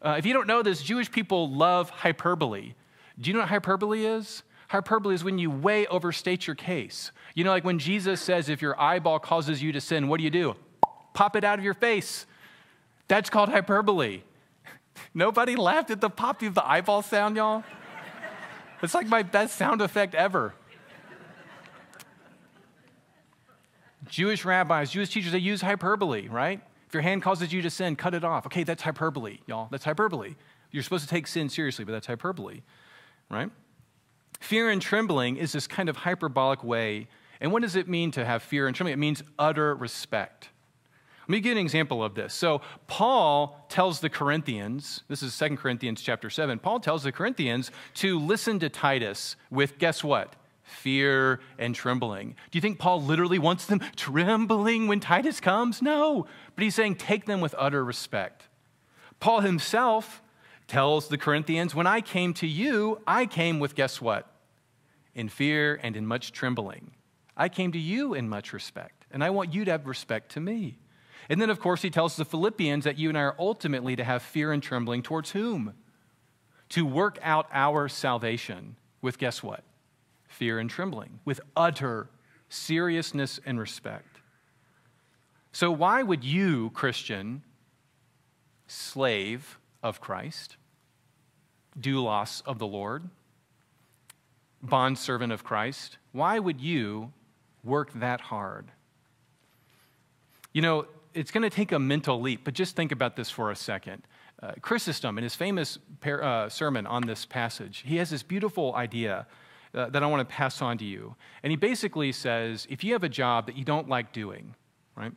Uh, 0.00 0.16
if 0.18 0.26
you 0.26 0.32
don't 0.32 0.46
know 0.46 0.62
this, 0.62 0.82
Jewish 0.82 1.10
people 1.10 1.50
love 1.50 1.90
hyperbole. 1.90 2.74
Do 3.20 3.30
you 3.30 3.34
know 3.34 3.40
what 3.40 3.48
hyperbole 3.48 4.04
is? 4.04 4.42
Hyperbole 4.68 5.14
is 5.14 5.22
when 5.22 5.38
you 5.38 5.50
way 5.50 5.86
overstate 5.86 6.46
your 6.46 6.56
case. 6.56 7.12
You 7.34 7.44
know, 7.44 7.50
like 7.50 7.64
when 7.64 7.78
Jesus 7.78 8.20
says, 8.20 8.48
if 8.48 8.62
your 8.62 8.78
eyeball 8.80 9.18
causes 9.18 9.62
you 9.62 9.70
to 9.72 9.80
sin, 9.80 10.08
what 10.08 10.18
do 10.18 10.24
you 10.24 10.30
do? 10.30 10.56
Pop 11.14 11.36
it 11.36 11.44
out 11.44 11.58
of 11.58 11.64
your 11.64 11.74
face. 11.74 12.26
That's 13.06 13.30
called 13.30 13.50
hyperbole. 13.50 14.22
Nobody 15.14 15.56
laughed 15.56 15.90
at 15.90 16.00
the 16.00 16.10
popping 16.10 16.48
of 16.48 16.54
the 16.54 16.66
eyeball 16.66 17.02
sound, 17.02 17.36
y'all? 17.36 17.64
It's 18.82 18.94
like 18.94 19.06
my 19.06 19.22
best 19.22 19.56
sound 19.56 19.80
effect 19.80 20.14
ever. 20.14 20.54
Jewish 24.08 24.44
rabbis, 24.44 24.90
Jewish 24.90 25.10
teachers, 25.10 25.32
they 25.32 25.38
use 25.38 25.62
hyperbole, 25.62 26.28
right? 26.28 26.60
If 26.88 26.94
your 26.94 27.02
hand 27.02 27.22
causes 27.22 27.52
you 27.52 27.62
to 27.62 27.70
sin, 27.70 27.96
cut 27.96 28.12
it 28.12 28.24
off. 28.24 28.44
Okay, 28.46 28.64
that's 28.64 28.82
hyperbole, 28.82 29.38
y'all. 29.46 29.68
That's 29.70 29.84
hyperbole. 29.84 30.34
You're 30.70 30.82
supposed 30.82 31.04
to 31.04 31.08
take 31.08 31.26
sin 31.26 31.48
seriously, 31.48 31.84
but 31.84 31.92
that's 31.92 32.06
hyperbole, 32.06 32.62
right? 33.30 33.50
Fear 34.40 34.70
and 34.70 34.82
trembling 34.82 35.36
is 35.36 35.52
this 35.52 35.66
kind 35.66 35.88
of 35.88 35.96
hyperbolic 35.96 36.64
way. 36.64 37.08
And 37.40 37.52
what 37.52 37.62
does 37.62 37.76
it 37.76 37.88
mean 37.88 38.10
to 38.12 38.24
have 38.24 38.42
fear 38.42 38.66
and 38.66 38.76
trembling? 38.76 38.94
It 38.94 38.98
means 38.98 39.22
utter 39.38 39.74
respect. 39.74 40.50
Let 41.22 41.28
me 41.28 41.40
give 41.40 41.52
you 41.52 41.60
an 41.60 41.64
example 41.64 42.02
of 42.02 42.14
this. 42.14 42.34
So 42.34 42.62
Paul 42.88 43.64
tells 43.68 44.00
the 44.00 44.10
Corinthians, 44.10 45.04
this 45.08 45.22
is 45.22 45.38
2 45.38 45.56
Corinthians 45.56 46.02
chapter 46.02 46.28
7, 46.28 46.58
Paul 46.58 46.80
tells 46.80 47.04
the 47.04 47.12
Corinthians 47.12 47.70
to 47.94 48.18
listen 48.18 48.58
to 48.58 48.68
Titus 48.68 49.36
with 49.48 49.78
guess 49.78 50.02
what? 50.02 50.34
Fear 50.64 51.40
and 51.58 51.76
trembling. 51.76 52.34
Do 52.50 52.56
you 52.56 52.60
think 52.60 52.80
Paul 52.80 53.02
literally 53.02 53.38
wants 53.38 53.66
them 53.66 53.80
trembling 53.96 54.88
when 54.88 54.98
Titus 54.98 55.38
comes? 55.38 55.80
No. 55.80 56.26
But 56.56 56.64
he's 56.64 56.74
saying 56.74 56.96
take 56.96 57.26
them 57.26 57.40
with 57.40 57.54
utter 57.56 57.84
respect. 57.84 58.48
Paul 59.20 59.40
himself 59.40 60.22
tells 60.66 61.06
the 61.06 61.18
Corinthians, 61.18 61.72
when 61.74 61.86
I 61.86 62.00
came 62.00 62.34
to 62.34 62.46
you, 62.48 63.00
I 63.06 63.26
came 63.26 63.60
with 63.60 63.76
guess 63.76 64.00
what? 64.00 64.26
In 65.14 65.28
fear 65.28 65.78
and 65.82 65.96
in 65.96 66.06
much 66.06 66.32
trembling. 66.32 66.92
I 67.36 67.48
came 67.48 67.70
to 67.72 67.78
you 67.78 68.14
in 68.14 68.28
much 68.28 68.52
respect, 68.52 69.06
and 69.10 69.22
I 69.22 69.30
want 69.30 69.54
you 69.54 69.64
to 69.64 69.70
have 69.70 69.86
respect 69.86 70.32
to 70.32 70.40
me. 70.40 70.78
And 71.32 71.40
then, 71.40 71.48
of 71.48 71.60
course, 71.60 71.80
he 71.80 71.88
tells 71.88 72.16
the 72.16 72.26
Philippians 72.26 72.84
that 72.84 72.98
you 72.98 73.08
and 73.08 73.16
I 73.16 73.22
are 73.22 73.36
ultimately 73.38 73.96
to 73.96 74.04
have 74.04 74.22
fear 74.22 74.52
and 74.52 74.62
trembling 74.62 75.02
towards 75.02 75.30
whom? 75.30 75.72
To 76.68 76.84
work 76.84 77.18
out 77.22 77.46
our 77.54 77.88
salvation 77.88 78.76
with, 79.00 79.16
guess 79.16 79.42
what? 79.42 79.64
Fear 80.28 80.58
and 80.58 80.68
trembling, 80.68 81.20
with 81.24 81.40
utter 81.56 82.10
seriousness 82.50 83.40
and 83.46 83.58
respect. 83.58 84.18
So, 85.52 85.70
why 85.70 86.02
would 86.02 86.22
you, 86.22 86.68
Christian, 86.74 87.42
slave 88.66 89.58
of 89.82 90.02
Christ, 90.02 90.58
doulos 91.80 92.42
of 92.44 92.58
the 92.58 92.66
Lord, 92.66 93.08
bondservant 94.62 95.32
of 95.32 95.44
Christ, 95.44 95.96
why 96.12 96.38
would 96.38 96.60
you 96.60 97.10
work 97.64 97.90
that 97.94 98.20
hard? 98.20 98.66
You 100.52 100.60
know, 100.60 100.86
it's 101.14 101.30
going 101.30 101.42
to 101.42 101.50
take 101.50 101.72
a 101.72 101.78
mental 101.78 102.20
leap, 102.20 102.42
but 102.44 102.54
just 102.54 102.76
think 102.76 102.92
about 102.92 103.16
this 103.16 103.30
for 103.30 103.50
a 103.50 103.56
second. 103.56 104.02
Uh, 104.42 104.52
Chrysostom, 104.60 105.18
in 105.18 105.24
his 105.24 105.34
famous 105.34 105.78
par- 106.00 106.22
uh, 106.22 106.48
sermon 106.48 106.86
on 106.86 107.02
this 107.02 107.24
passage, 107.24 107.84
he 107.86 107.96
has 107.96 108.10
this 108.10 108.22
beautiful 108.22 108.74
idea 108.74 109.26
uh, 109.74 109.88
that 109.90 110.02
I 110.02 110.06
want 110.06 110.28
to 110.28 110.34
pass 110.34 110.60
on 110.60 110.78
to 110.78 110.84
you. 110.84 111.14
And 111.42 111.50
he 111.50 111.56
basically 111.56 112.12
says 112.12 112.66
if 112.68 112.82
you 112.84 112.92
have 112.92 113.04
a 113.04 113.08
job 113.08 113.46
that 113.46 113.56
you 113.56 113.64
don't 113.64 113.88
like 113.88 114.12
doing, 114.12 114.54
right? 114.96 115.12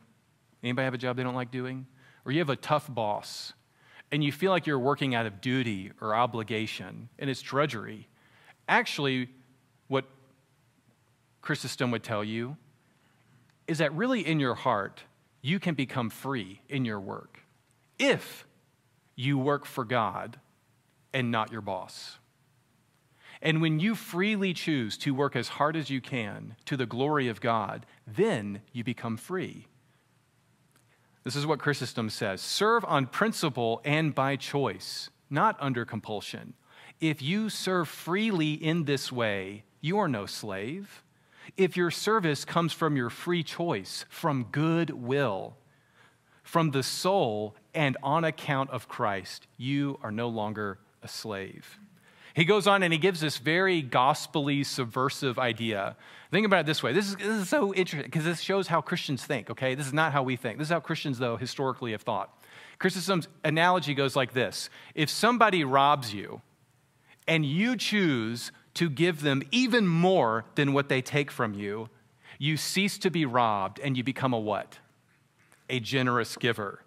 Anybody 0.62 0.84
have 0.84 0.94
a 0.94 0.98
job 0.98 1.16
they 1.16 1.22
don't 1.22 1.34
like 1.34 1.50
doing? 1.50 1.86
Or 2.24 2.32
you 2.32 2.38
have 2.38 2.50
a 2.50 2.56
tough 2.56 2.92
boss, 2.92 3.52
and 4.10 4.22
you 4.22 4.32
feel 4.32 4.50
like 4.50 4.66
you're 4.66 4.78
working 4.78 5.14
out 5.14 5.26
of 5.26 5.40
duty 5.40 5.92
or 6.00 6.14
obligation 6.14 7.08
and 7.18 7.28
it's 7.28 7.42
drudgery, 7.42 8.08
actually, 8.68 9.28
what 9.88 10.04
Chrysostom 11.42 11.90
would 11.90 12.02
tell 12.02 12.24
you 12.24 12.56
is 13.66 13.78
that 13.78 13.92
really 13.94 14.26
in 14.26 14.38
your 14.40 14.54
heart, 14.54 15.02
you 15.46 15.60
can 15.60 15.76
become 15.76 16.10
free 16.10 16.60
in 16.68 16.84
your 16.84 16.98
work 16.98 17.40
if 18.00 18.44
you 19.14 19.38
work 19.38 19.64
for 19.64 19.84
God 19.84 20.40
and 21.14 21.30
not 21.30 21.52
your 21.52 21.60
boss. 21.60 22.18
And 23.40 23.62
when 23.62 23.78
you 23.78 23.94
freely 23.94 24.52
choose 24.52 24.98
to 24.98 25.14
work 25.14 25.36
as 25.36 25.48
hard 25.48 25.76
as 25.76 25.88
you 25.88 26.00
can 26.00 26.56
to 26.64 26.76
the 26.76 26.84
glory 26.84 27.28
of 27.28 27.40
God, 27.40 27.86
then 28.08 28.60
you 28.72 28.82
become 28.82 29.16
free. 29.16 29.68
This 31.22 31.36
is 31.36 31.46
what 31.46 31.60
Chrysostom 31.60 32.10
says 32.10 32.40
serve 32.40 32.84
on 32.84 33.06
principle 33.06 33.80
and 33.84 34.12
by 34.12 34.34
choice, 34.34 35.10
not 35.30 35.56
under 35.60 35.84
compulsion. 35.84 36.54
If 37.00 37.22
you 37.22 37.50
serve 37.50 37.88
freely 37.88 38.54
in 38.54 38.84
this 38.84 39.12
way, 39.12 39.62
you 39.80 39.96
are 39.98 40.08
no 40.08 40.26
slave. 40.26 41.04
If 41.56 41.76
your 41.76 41.90
service 41.90 42.44
comes 42.44 42.72
from 42.72 42.96
your 42.96 43.10
free 43.10 43.42
choice, 43.42 44.04
from 44.08 44.44
goodwill, 44.50 45.56
from 46.42 46.70
the 46.70 46.82
soul, 46.82 47.56
and 47.74 47.96
on 48.02 48.24
account 48.24 48.70
of 48.70 48.88
Christ, 48.88 49.46
you 49.56 49.98
are 50.02 50.12
no 50.12 50.28
longer 50.28 50.78
a 51.02 51.08
slave. 51.08 51.78
He 52.34 52.44
goes 52.44 52.66
on 52.66 52.82
and 52.82 52.92
he 52.92 52.98
gives 52.98 53.20
this 53.20 53.38
very 53.38 53.82
gospelly, 53.82 54.64
subversive 54.64 55.38
idea. 55.38 55.96
Think 56.30 56.44
about 56.44 56.60
it 56.60 56.66
this 56.66 56.82
way. 56.82 56.92
This 56.92 57.08
is, 57.08 57.16
this 57.16 57.26
is 57.26 57.48
so 57.48 57.72
interesting 57.72 58.10
because 58.10 58.24
this 58.24 58.40
shows 58.40 58.66
how 58.66 58.82
Christians 58.82 59.24
think, 59.24 59.48
okay? 59.48 59.74
This 59.74 59.86
is 59.86 59.94
not 59.94 60.12
how 60.12 60.22
we 60.22 60.36
think. 60.36 60.58
This 60.58 60.66
is 60.66 60.72
how 60.72 60.80
Christians, 60.80 61.18
though, 61.18 61.38
historically 61.38 61.92
have 61.92 62.02
thought. 62.02 62.38
Chrysostom's 62.78 63.26
analogy 63.42 63.94
goes 63.94 64.14
like 64.16 64.34
this 64.34 64.68
If 64.94 65.08
somebody 65.08 65.64
robs 65.64 66.12
you 66.12 66.42
and 67.26 67.46
you 67.46 67.74
choose 67.74 68.52
to 68.76 68.90
give 68.90 69.22
them 69.22 69.42
even 69.50 69.86
more 69.86 70.44
than 70.54 70.72
what 70.72 70.88
they 70.88 71.02
take 71.02 71.30
from 71.30 71.54
you, 71.54 71.88
you 72.38 72.56
cease 72.56 72.98
to 72.98 73.10
be 73.10 73.24
robbed 73.24 73.80
and 73.80 73.96
you 73.96 74.04
become 74.04 74.32
a 74.32 74.38
what? 74.38 74.78
A 75.68 75.80
generous 75.80 76.36
giver. 76.36 76.82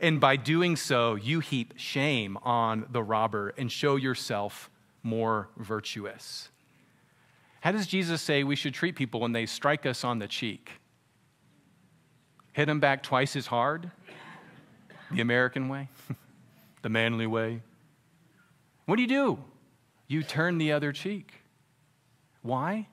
And 0.00 0.20
by 0.20 0.36
doing 0.36 0.76
so, 0.76 1.16
you 1.16 1.40
heap 1.40 1.74
shame 1.76 2.38
on 2.42 2.86
the 2.90 3.02
robber 3.02 3.52
and 3.58 3.70
show 3.70 3.96
yourself 3.96 4.70
more 5.02 5.48
virtuous. 5.56 6.48
How 7.60 7.72
does 7.72 7.86
Jesus 7.86 8.22
say 8.22 8.44
we 8.44 8.56
should 8.56 8.74
treat 8.74 8.96
people 8.96 9.20
when 9.20 9.32
they 9.32 9.46
strike 9.46 9.84
us 9.84 10.04
on 10.04 10.20
the 10.20 10.28
cheek? 10.28 10.70
Hit 12.52 12.66
them 12.66 12.80
back 12.80 13.02
twice 13.02 13.34
as 13.34 13.46
hard? 13.46 13.90
The 15.10 15.20
American 15.20 15.68
way? 15.68 15.88
the 16.82 16.88
manly 16.88 17.26
way? 17.26 17.62
What 18.86 18.96
do 18.96 19.02
you 19.02 19.08
do? 19.08 19.38
You 20.12 20.22
turn 20.22 20.58
the 20.58 20.72
other 20.72 20.92
cheek. 20.92 21.32
Why? 22.42 22.88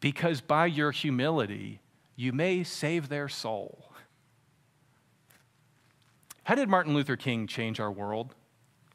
Because 0.00 0.42
by 0.42 0.66
your 0.66 0.90
humility, 0.90 1.80
you 2.14 2.34
may 2.34 2.62
save 2.62 3.08
their 3.08 3.26
soul. 3.26 3.90
How 6.44 6.56
did 6.56 6.68
Martin 6.68 6.92
Luther 6.92 7.16
King 7.16 7.46
change 7.46 7.80
our 7.80 7.90
world 7.90 8.34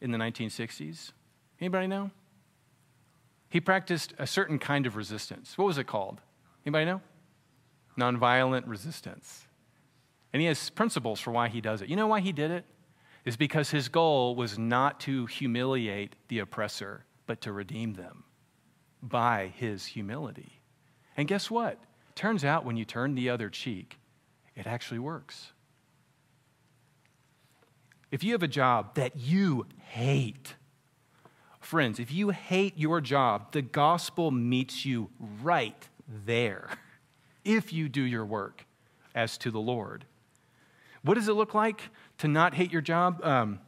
in 0.01 0.11
the 0.11 0.19
1960s? 0.19 1.13
Anybody 1.59 1.87
know? 1.87 2.11
He 3.49 3.59
practiced 3.59 4.13
a 4.19 4.27
certain 4.27 4.59
kind 4.59 4.85
of 4.85 4.95
resistance. 4.95 5.57
What 5.57 5.65
was 5.65 5.79
it 5.79 5.87
called? 5.87 6.21
Anybody 6.63 6.85
know? 6.85 7.01
Nonviolent 7.97 8.67
resistance. 8.67 9.47
And 10.31 10.41
he 10.41 10.47
has 10.47 10.69
principles 10.69 11.19
for 11.19 11.31
why 11.31 11.47
he 11.47 11.59
does 11.59 11.81
it. 11.81 11.89
You 11.89 11.95
know 11.95 12.05
why 12.05 12.19
he 12.19 12.31
did 12.31 12.51
it? 12.51 12.65
Is 13.23 13.35
because 13.35 13.71
his 13.71 13.89
goal 13.89 14.35
was 14.35 14.59
not 14.59 14.99
to 14.99 15.25
humiliate 15.25 16.15
the 16.27 16.37
oppressor, 16.37 17.03
but 17.25 17.41
to 17.41 17.51
redeem 17.51 17.93
them 17.93 18.23
by 19.01 19.51
his 19.55 19.85
humility. 19.85 20.61
And 21.17 21.27
guess 21.27 21.49
what? 21.49 21.79
Turns 22.15 22.45
out 22.45 22.65
when 22.65 22.77
you 22.77 22.85
turn 22.85 23.15
the 23.15 23.29
other 23.29 23.49
cheek, 23.49 23.99
it 24.55 24.67
actually 24.67 24.99
works. 24.99 25.51
If 28.11 28.23
you 28.23 28.31
have 28.33 28.43
a 28.43 28.47
job 28.47 28.95
that 28.95 29.17
you 29.17 29.65
hate, 29.79 30.55
Friends, 31.65 31.99
if 31.99 32.11
you 32.11 32.29
hate 32.29 32.77
your 32.77 33.01
job, 33.01 33.51
the 33.51 33.63
gospel 33.63 34.29
meets 34.29 34.85
you 34.85 35.09
right 35.41 35.89
there 36.07 36.69
if 37.43 37.73
you 37.73 37.89
do 37.89 38.03
your 38.03 38.23
work 38.23 38.67
as 39.15 39.35
to 39.39 39.49
the 39.49 39.59
Lord. 39.59 40.05
What 41.01 41.15
does 41.15 41.27
it 41.27 41.33
look 41.33 41.55
like 41.55 41.81
to 42.19 42.27
not 42.27 42.53
hate 42.53 42.71
your 42.71 42.83
job? 42.83 43.19
Um, 43.25 43.61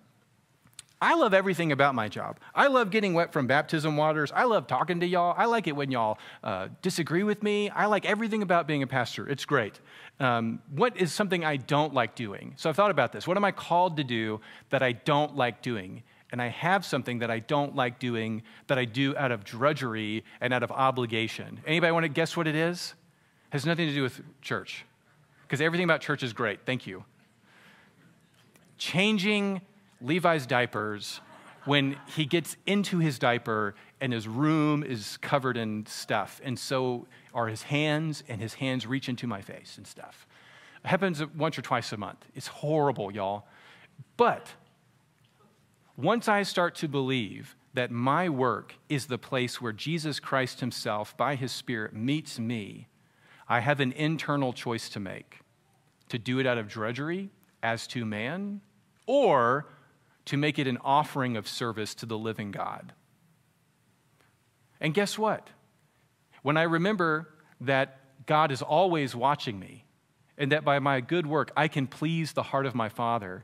I 1.00 1.14
love 1.14 1.34
everything 1.34 1.72
about 1.72 1.94
my 1.94 2.08
job. 2.08 2.40
I 2.56 2.68
love 2.68 2.90
getting 2.90 3.14
wet 3.14 3.32
from 3.32 3.46
baptism 3.46 3.98
waters. 3.98 4.32
I 4.34 4.46
love 4.46 4.66
talking 4.66 5.00
to 5.02 5.06
y'all. 5.06 5.36
I 5.38 5.46
like 5.46 5.68
it 5.68 5.76
when 5.76 5.92
y'all 5.92 6.18
uh, 6.44 6.70
disagree 6.82 7.24
with 7.24 7.44
me. 7.44 7.70
I 7.70 7.86
like 7.86 8.06
everything 8.06 8.42
about 8.42 8.66
being 8.66 8.82
a 8.82 8.88
pastor. 8.88 9.30
It's 9.30 9.46
great. 9.46 9.80
Um, 10.20 10.60
what 10.72 10.98
is 10.98 11.14
something 11.14 11.46
I 11.46 11.58
don't 11.58 11.94
like 11.94 12.16
doing? 12.16 12.54
So 12.58 12.70
I've 12.70 12.76
thought 12.76 12.90
about 12.90 13.12
this. 13.12 13.28
What 13.28 13.38
am 13.38 13.46
I 13.46 13.52
called 13.52 13.98
to 13.98 14.04
do 14.04 14.42
that 14.72 14.82
I 14.82 14.94
don't 14.94 15.36
like 15.36 15.62
doing? 15.62 16.04
and 16.32 16.42
I 16.42 16.48
have 16.48 16.86
something 16.86 17.20
that 17.20 17.32
I 17.32 17.40
don't 17.40 17.76
like 17.76 18.00
doing 18.00 18.44
that 18.68 18.78
I 18.78 18.86
do 18.86 19.16
out 19.16 19.32
of 19.32 19.44
drudgery 19.44 20.24
and 20.42 20.54
out 20.54 20.64
of 20.64 20.72
obligation. 20.72 21.62
Anybody 21.66 21.92
want 21.92 22.04
to 22.04 22.10
guess 22.10 22.36
what 22.36 22.48
it 22.48 22.56
is? 22.56 22.96
Has 23.52 23.66
nothing 23.66 23.88
to 23.88 23.94
do 23.94 24.04
with 24.04 24.22
church. 24.42 24.86
Because 25.44 25.62
everything 25.62 25.86
about 25.86 26.02
church 26.02 26.24
is 26.24 26.34
great. 26.34 26.60
Thank 26.66 26.86
you. 26.86 27.06
Changing 28.78 29.62
Levi's 30.02 30.46
diapers 30.46 31.22
when 31.66 31.98
he 32.16 32.26
gets 32.26 32.56
into 32.66 33.00
his 33.00 33.20
diaper 33.20 33.76
and 34.00 34.14
his 34.14 34.28
room 34.28 34.84
is 34.84 35.18
covered 35.18 35.58
in 35.58 35.86
stuff. 35.86 36.40
And 36.44 36.58
so 36.58 37.08
are 37.34 37.48
his 37.48 37.64
hands, 37.64 38.24
and 38.28 38.42
his 38.42 38.56
hands 38.56 38.88
reach 38.88 39.10
into 39.10 39.28
my 39.28 39.42
face 39.42 39.78
and 39.78 39.86
stuff. 39.86 40.26
It 40.84 40.88
happens 40.88 41.24
once 41.36 41.58
or 41.58 41.62
twice 41.62 41.92
a 41.92 41.98
month. 41.98 42.26
It's 42.36 42.48
horrible, 42.48 43.12
y'all. 43.12 43.46
But 44.16 44.54
once 45.98 46.28
I 46.28 46.44
start 46.44 46.76
to 46.76 46.88
believe 46.88 47.56
that 47.74 47.92
my 47.92 48.30
work 48.30 48.76
is 48.88 49.08
the 49.08 49.18
place 49.18 49.62
where 49.62 49.74
Jesus 49.74 50.20
Christ 50.20 50.62
Himself, 50.62 51.18
by 51.18 51.36
His 51.36 51.52
Spirit, 51.52 51.94
meets 51.94 52.40
me, 52.40 52.88
I 53.50 53.60
have 53.60 53.80
an 53.80 53.92
internal 53.92 54.54
choice 54.54 54.90
to 54.90 55.00
make 55.00 55.40
to 56.10 56.18
do 56.18 56.40
it 56.40 56.46
out 56.46 56.58
of 56.58 56.68
drudgery 56.68 57.30
as 57.62 57.86
to 57.88 58.06
man, 58.06 58.62
or 59.06 59.66
to 60.28 60.38
make 60.38 60.60
it 60.60 60.68
an 60.68 60.78
offering 60.84 61.36
of 61.38 61.48
service 61.48 61.96
to 61.96 62.06
the 62.06 62.18
living 62.18 62.52
God. 62.52 62.94
And 64.80 64.94
guess 64.94 65.18
what? 65.18 65.50
When 66.44 66.58
I 66.58 66.64
remember 66.64 67.30
that 67.62 68.00
God 68.26 68.52
is 68.52 68.62
always 68.62 69.16
watching 69.16 69.60
me, 69.60 69.86
and 70.38 70.52
that 70.52 70.64
by 70.64 70.80
my 70.80 71.02
good 71.02 71.26
work 71.26 71.52
I 71.58 71.68
can 71.68 71.88
please 71.88 72.34
the 72.34 72.44
heart 72.44 72.66
of 72.66 72.76
my 72.76 72.90
Father, 72.90 73.44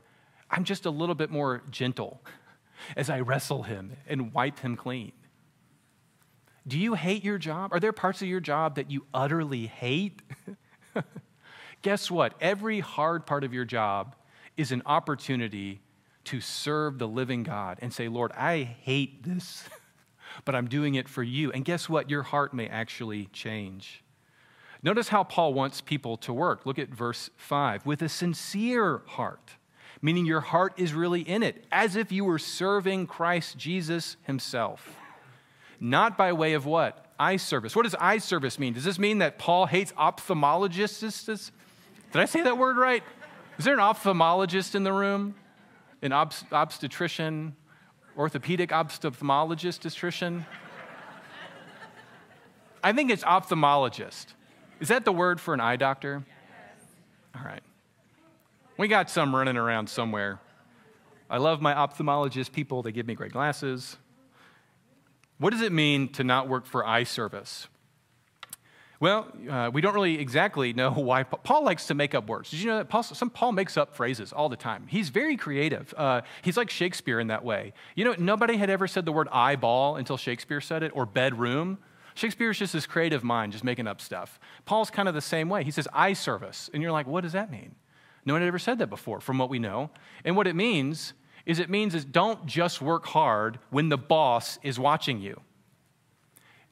I'm 0.50 0.64
just 0.64 0.86
a 0.86 0.90
little 0.90 1.14
bit 1.14 1.30
more 1.30 1.62
gentle 1.70 2.22
as 2.96 3.10
I 3.10 3.20
wrestle 3.20 3.64
him 3.64 3.96
and 4.06 4.32
wipe 4.32 4.60
him 4.60 4.76
clean. 4.76 5.12
Do 6.66 6.78
you 6.78 6.94
hate 6.94 7.24
your 7.24 7.38
job? 7.38 7.72
Are 7.72 7.80
there 7.80 7.92
parts 7.92 8.22
of 8.22 8.28
your 8.28 8.40
job 8.40 8.76
that 8.76 8.90
you 8.90 9.04
utterly 9.12 9.66
hate? 9.66 10.22
Guess 11.82 12.10
what? 12.10 12.34
Every 12.40 12.80
hard 12.80 13.26
part 13.26 13.44
of 13.44 13.52
your 13.52 13.66
job 13.66 14.16
is 14.56 14.72
an 14.72 14.82
opportunity 14.86 15.80
to 16.26 16.40
serve 16.40 16.98
the 16.98 17.08
living 17.08 17.42
God 17.42 17.78
and 17.80 17.92
say, 17.92 18.08
Lord, 18.08 18.32
I 18.32 18.62
hate 18.62 19.22
this, 19.22 19.68
but 20.44 20.54
I'm 20.54 20.68
doing 20.68 20.94
it 20.94 21.08
for 21.08 21.22
you. 21.22 21.52
And 21.52 21.64
guess 21.64 21.88
what? 21.88 22.10
Your 22.10 22.22
heart 22.22 22.54
may 22.54 22.68
actually 22.68 23.26
change. 23.32 24.02
Notice 24.82 25.08
how 25.08 25.24
Paul 25.24 25.54
wants 25.54 25.80
people 25.80 26.16
to 26.18 26.32
work. 26.32 26.66
Look 26.66 26.78
at 26.78 26.88
verse 26.90 27.30
5 27.36 27.86
with 27.86 28.02
a 28.02 28.08
sincere 28.08 29.02
heart 29.06 29.56
meaning 30.04 30.26
your 30.26 30.42
heart 30.42 30.74
is 30.76 30.92
really 30.92 31.22
in 31.22 31.42
it, 31.42 31.64
as 31.72 31.96
if 31.96 32.12
you 32.12 32.26
were 32.26 32.38
serving 32.38 33.06
Christ 33.06 33.56
Jesus 33.56 34.18
himself. 34.24 34.98
Not 35.80 36.18
by 36.18 36.34
way 36.34 36.52
of 36.52 36.66
what? 36.66 37.06
Eye 37.18 37.38
service. 37.38 37.74
What 37.74 37.84
does 37.84 37.94
eye 37.94 38.18
service 38.18 38.58
mean? 38.58 38.74
Does 38.74 38.84
this 38.84 38.98
mean 38.98 39.18
that 39.18 39.38
Paul 39.38 39.64
hates 39.64 39.92
ophthalmologists? 39.92 41.50
Did 42.12 42.20
I 42.20 42.26
say 42.26 42.42
that 42.42 42.58
word 42.58 42.76
right? 42.76 43.02
Is 43.58 43.64
there 43.64 43.72
an 43.72 43.80
ophthalmologist 43.80 44.74
in 44.74 44.84
the 44.84 44.92
room? 44.92 45.36
An 46.04 46.10
obst- 46.10 46.52
obstetrician, 46.52 47.56
orthopedic 48.14 48.70
ophthalmologist, 48.70 49.84
obstetrician. 49.86 50.44
I 52.84 52.92
think 52.92 53.10
it's 53.10 53.24
ophthalmologist. 53.24 54.26
Is 54.80 54.88
that 54.88 55.06
the 55.06 55.12
word 55.12 55.40
for 55.40 55.54
an 55.54 55.60
eye 55.60 55.76
doctor? 55.76 56.22
All 57.34 57.42
right. 57.42 57.62
We 58.76 58.86
got 58.86 59.08
some 59.08 59.34
running 59.34 59.56
around 59.56 59.88
somewhere. 59.88 60.40
I 61.30 61.38
love 61.38 61.62
my 61.62 61.72
ophthalmologist 61.72 62.52
people, 62.52 62.82
they 62.82 62.92
give 62.92 63.06
me 63.06 63.14
great 63.14 63.32
glasses. 63.32 63.96
What 65.38 65.50
does 65.50 65.62
it 65.62 65.72
mean 65.72 66.08
to 66.12 66.22
not 66.22 66.48
work 66.48 66.66
for 66.66 66.86
eye 66.86 67.04
service? 67.04 67.66
Well, 69.00 69.26
uh, 69.50 69.70
we 69.72 69.80
don't 69.80 69.94
really 69.94 70.18
exactly 70.18 70.72
know 70.72 70.90
why. 70.94 71.24
Paul 71.24 71.64
likes 71.64 71.86
to 71.88 71.94
make 71.94 72.14
up 72.14 72.28
words. 72.28 72.50
Did 72.50 72.60
you 72.60 72.66
know 72.66 72.78
that 72.78 72.88
Paul, 72.88 73.02
some, 73.02 73.30
Paul 73.30 73.52
makes 73.52 73.76
up 73.76 73.94
phrases 73.94 74.32
all 74.32 74.48
the 74.48 74.56
time? 74.56 74.86
He's 74.88 75.08
very 75.08 75.36
creative. 75.36 75.92
Uh, 75.96 76.22
he's 76.42 76.56
like 76.56 76.70
Shakespeare 76.70 77.20
in 77.20 77.28
that 77.28 77.44
way. 77.44 77.72
You 77.94 78.04
know, 78.04 78.14
nobody 78.18 78.56
had 78.56 78.70
ever 78.70 78.86
said 78.86 79.04
the 79.04 79.12
word 79.12 79.28
eyeball 79.32 79.96
until 79.96 80.16
Shakespeare 80.16 80.60
said 80.60 80.82
it, 80.82 80.92
or 80.94 81.06
bedroom. 81.06 81.78
Shakespeare's 82.14 82.58
just 82.58 82.72
this 82.72 82.86
creative 82.86 83.24
mind, 83.24 83.52
just 83.52 83.64
making 83.64 83.88
up 83.88 84.00
stuff. 84.00 84.38
Paul's 84.64 84.90
kind 84.90 85.08
of 85.08 85.14
the 85.14 85.20
same 85.20 85.48
way. 85.48 85.64
He 85.64 85.72
says 85.72 85.88
eye 85.92 86.12
service. 86.12 86.70
And 86.72 86.82
you're 86.82 86.92
like, 86.92 87.08
what 87.08 87.22
does 87.22 87.32
that 87.32 87.50
mean? 87.50 87.74
No 88.24 88.34
one 88.34 88.42
had 88.42 88.48
ever 88.48 88.58
said 88.58 88.78
that 88.78 88.86
before, 88.88 89.20
from 89.20 89.38
what 89.38 89.50
we 89.50 89.58
know. 89.58 89.90
And 90.24 90.36
what 90.36 90.46
it 90.46 90.56
means 90.56 91.12
is 91.44 91.58
it 91.58 91.68
means 91.68 91.94
is 91.94 92.04
don't 92.04 92.46
just 92.46 92.80
work 92.80 93.06
hard 93.06 93.58
when 93.70 93.88
the 93.88 93.98
boss 93.98 94.58
is 94.62 94.78
watching 94.78 95.20
you. 95.20 95.40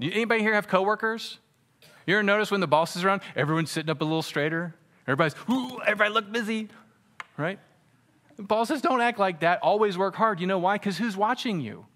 Anybody 0.00 0.40
here 0.40 0.54
have 0.54 0.66
coworkers? 0.66 1.38
You 2.06 2.14
ever 2.14 2.22
notice 2.22 2.50
when 2.50 2.60
the 2.60 2.66
boss 2.66 2.96
is 2.96 3.04
around, 3.04 3.22
everyone's 3.36 3.70
sitting 3.70 3.90
up 3.90 4.00
a 4.00 4.04
little 4.04 4.22
straighter? 4.22 4.74
Everybody's, 5.06 5.34
ooh, 5.50 5.80
everybody 5.82 6.10
look 6.10 6.30
busy, 6.30 6.68
right? 7.36 7.58
Paul 8.48 8.66
says, 8.66 8.80
don't 8.80 9.00
act 9.00 9.18
like 9.18 9.40
that. 9.40 9.60
Always 9.62 9.98
work 9.98 10.14
hard. 10.14 10.40
You 10.40 10.46
know 10.46 10.58
why? 10.58 10.76
Because 10.76 10.98
who's 10.98 11.16
watching 11.16 11.60
you? 11.60 11.86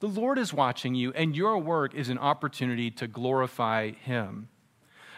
The 0.00 0.08
Lord 0.08 0.38
is 0.38 0.52
watching 0.54 0.94
you, 0.94 1.12
and 1.12 1.36
your 1.36 1.58
work 1.58 1.94
is 1.94 2.08
an 2.08 2.18
opportunity 2.18 2.90
to 2.92 3.08
glorify 3.08 3.90
Him. 3.90 4.48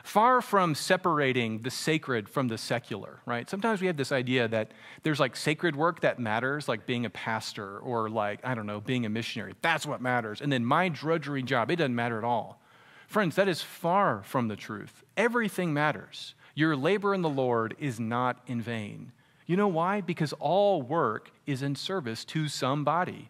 Far 0.03 0.41
from 0.41 0.75
separating 0.75 1.61
the 1.61 1.71
sacred 1.71 2.27
from 2.27 2.49
the 2.49 2.57
secular, 2.57 3.21
right? 3.27 3.49
Sometimes 3.51 3.83
we 3.83 3.87
have 3.87 3.99
this 3.99 4.13
idea 4.13 4.49
that 4.49 4.73
there's 5.03 5.21
like 5.21 5.37
sacred 5.37 5.77
work 5.77 6.01
that 6.01 6.19
matters, 6.19 6.69
like 6.69 6.87
being 6.87 7.05
a 7.05 7.11
pastor 7.11 7.79
or 7.79 8.09
like, 8.09 8.41
I 8.43 8.55
don't 8.55 8.65
know, 8.67 8.81
being 8.81 9.05
a 9.05 9.11
missionary. 9.11 9.55
That's 9.61 9.85
what 9.85 10.01
matters. 10.01 10.41
And 10.41 10.51
then 10.51 10.65
my 10.65 10.89
drudgery 10.89 11.43
job, 11.43 11.71
it 11.71 11.77
doesn't 11.77 11.95
matter 11.95 12.17
at 12.17 12.25
all. 12.25 12.63
Friends, 13.11 13.35
that 13.35 13.49
is 13.49 13.61
far 13.61 14.23
from 14.23 14.47
the 14.47 14.55
truth. 14.55 15.03
Everything 15.17 15.75
matters. 15.75 16.37
Your 16.55 16.77
labor 16.77 17.13
in 17.13 17.23
the 17.23 17.29
Lord 17.29 17.75
is 17.81 17.99
not 17.99 18.39
in 18.47 18.63
vain. 18.63 19.11
You 19.47 19.57
know 19.57 19.67
why? 19.67 20.01
Because 20.01 20.33
all 20.35 20.81
work 20.81 21.33
is 21.45 21.61
in 21.61 21.75
service 21.75 22.25
to 22.27 22.47
somebody. 22.47 23.29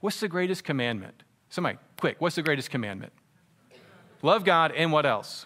What's 0.00 0.20
the 0.20 0.28
greatest 0.28 0.64
commandment? 0.64 1.22
Somebody, 1.50 1.76
quick, 1.98 2.16
what's 2.18 2.36
the 2.36 2.42
greatest 2.42 2.70
commandment? 2.70 3.12
Love 4.22 4.42
God 4.42 4.72
and 4.72 4.90
what 4.90 5.04
else? 5.04 5.44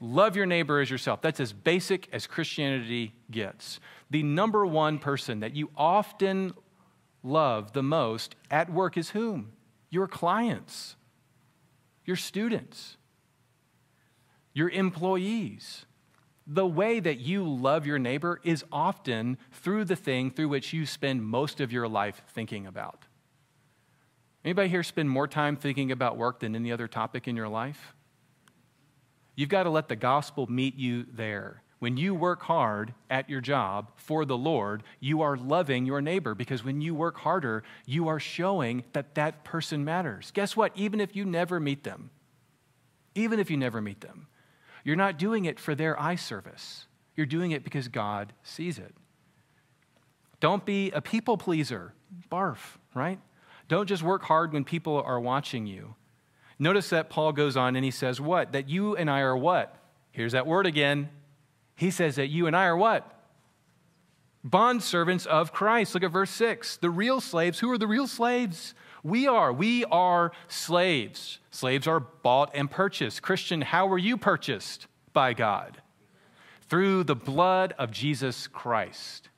Love 0.00 0.34
your 0.34 0.46
neighbor 0.46 0.80
as 0.80 0.90
yourself. 0.90 1.22
That's 1.22 1.38
as 1.38 1.52
basic 1.52 2.08
as 2.12 2.26
Christianity 2.26 3.14
gets. 3.30 3.78
The 4.10 4.24
number 4.24 4.66
one 4.66 4.98
person 4.98 5.38
that 5.38 5.54
you 5.54 5.70
often 5.76 6.52
love 7.22 7.74
the 7.74 7.82
most 7.84 8.34
at 8.50 8.72
work 8.72 8.96
is 8.96 9.10
whom? 9.10 9.52
Your 9.88 10.08
clients 10.08 10.96
your 12.08 12.16
students, 12.16 12.96
your 14.54 14.70
employees. 14.70 15.84
The 16.46 16.66
way 16.66 17.00
that 17.00 17.18
you 17.18 17.46
love 17.46 17.84
your 17.84 17.98
neighbor 17.98 18.40
is 18.42 18.64
often 18.72 19.36
through 19.52 19.84
the 19.84 19.94
thing 19.94 20.30
through 20.30 20.48
which 20.48 20.72
you 20.72 20.86
spend 20.86 21.22
most 21.22 21.60
of 21.60 21.70
your 21.70 21.86
life 21.86 22.22
thinking 22.30 22.66
about. 22.66 23.04
Anybody 24.42 24.70
here 24.70 24.82
spend 24.82 25.10
more 25.10 25.28
time 25.28 25.54
thinking 25.54 25.92
about 25.92 26.16
work 26.16 26.40
than 26.40 26.56
any 26.56 26.72
other 26.72 26.88
topic 26.88 27.28
in 27.28 27.36
your 27.36 27.48
life? 27.48 27.94
You've 29.36 29.50
got 29.50 29.64
to 29.64 29.70
let 29.70 29.88
the 29.88 29.96
gospel 29.96 30.46
meet 30.50 30.76
you 30.76 31.04
there. 31.12 31.62
When 31.78 31.96
you 31.96 32.14
work 32.14 32.42
hard 32.42 32.92
at 33.08 33.30
your 33.30 33.40
job 33.40 33.92
for 33.94 34.24
the 34.24 34.36
Lord, 34.36 34.82
you 34.98 35.22
are 35.22 35.36
loving 35.36 35.86
your 35.86 36.00
neighbor 36.00 36.34
because 36.34 36.64
when 36.64 36.80
you 36.80 36.94
work 36.94 37.18
harder, 37.18 37.62
you 37.86 38.08
are 38.08 38.18
showing 38.18 38.84
that 38.92 39.14
that 39.14 39.44
person 39.44 39.84
matters. 39.84 40.32
Guess 40.32 40.56
what? 40.56 40.72
Even 40.74 41.00
if 41.00 41.14
you 41.14 41.24
never 41.24 41.60
meet 41.60 41.84
them, 41.84 42.10
even 43.14 43.38
if 43.38 43.50
you 43.50 43.56
never 43.56 43.80
meet 43.80 44.00
them, 44.00 44.26
you're 44.82 44.96
not 44.96 45.18
doing 45.18 45.44
it 45.44 45.60
for 45.60 45.74
their 45.74 46.00
eye 46.00 46.16
service. 46.16 46.86
You're 47.14 47.26
doing 47.26 47.52
it 47.52 47.62
because 47.62 47.88
God 47.88 48.32
sees 48.42 48.78
it. 48.78 48.94
Don't 50.40 50.64
be 50.64 50.90
a 50.90 51.00
people 51.00 51.36
pleaser. 51.36 51.92
Barf, 52.30 52.76
right? 52.94 53.20
Don't 53.68 53.86
just 53.86 54.02
work 54.02 54.22
hard 54.22 54.52
when 54.52 54.64
people 54.64 55.02
are 55.02 55.20
watching 55.20 55.66
you. 55.66 55.94
Notice 56.58 56.90
that 56.90 57.10
Paul 57.10 57.32
goes 57.32 57.56
on 57.56 57.76
and 57.76 57.84
he 57.84 57.90
says, 57.90 58.20
What? 58.20 58.52
That 58.52 58.68
you 58.68 58.96
and 58.96 59.10
I 59.10 59.20
are 59.20 59.36
what? 59.36 59.76
Here's 60.10 60.32
that 60.32 60.46
word 60.46 60.66
again 60.66 61.10
he 61.78 61.92
says 61.92 62.16
that 62.16 62.26
you 62.26 62.48
and 62.48 62.56
I 62.56 62.64
are 62.64 62.76
what? 62.76 63.08
Bond 64.42 64.82
servants 64.82 65.26
of 65.26 65.52
Christ. 65.52 65.94
Look 65.94 66.02
at 66.02 66.10
verse 66.10 66.30
6. 66.32 66.78
The 66.78 66.90
real 66.90 67.20
slaves, 67.20 67.60
who 67.60 67.70
are 67.70 67.78
the 67.78 67.86
real 67.86 68.08
slaves? 68.08 68.74
We 69.04 69.28
are. 69.28 69.52
We 69.52 69.84
are 69.84 70.32
slaves. 70.48 71.38
Slaves 71.52 71.86
are 71.86 72.00
bought 72.00 72.50
and 72.52 72.68
purchased. 72.68 73.22
Christian, 73.22 73.60
how 73.60 73.86
were 73.86 73.96
you 73.96 74.16
purchased 74.16 74.88
by 75.12 75.34
God? 75.34 75.80
Through 76.68 77.04
the 77.04 77.14
blood 77.14 77.74
of 77.78 77.92
Jesus 77.92 78.48
Christ. 78.48 79.28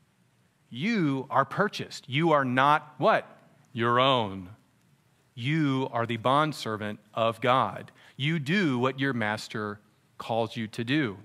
You 0.71 1.27
are 1.29 1.45
purchased. 1.45 2.09
You 2.09 2.33
are 2.33 2.45
not 2.47 2.95
what? 2.97 3.27
Your 3.75 4.01
own. 4.01 4.49
You 5.35 5.91
are 5.93 6.07
the 6.07 6.17
bondservant 6.17 7.01
of 7.13 7.43
God. 7.43 7.93
You 8.17 8.39
do 8.39 8.79
what 8.79 8.99
your 8.99 9.13
master 9.13 9.79
calls 10.17 10.57
you 10.57 10.69
to 10.69 10.85
do. 10.85 11.19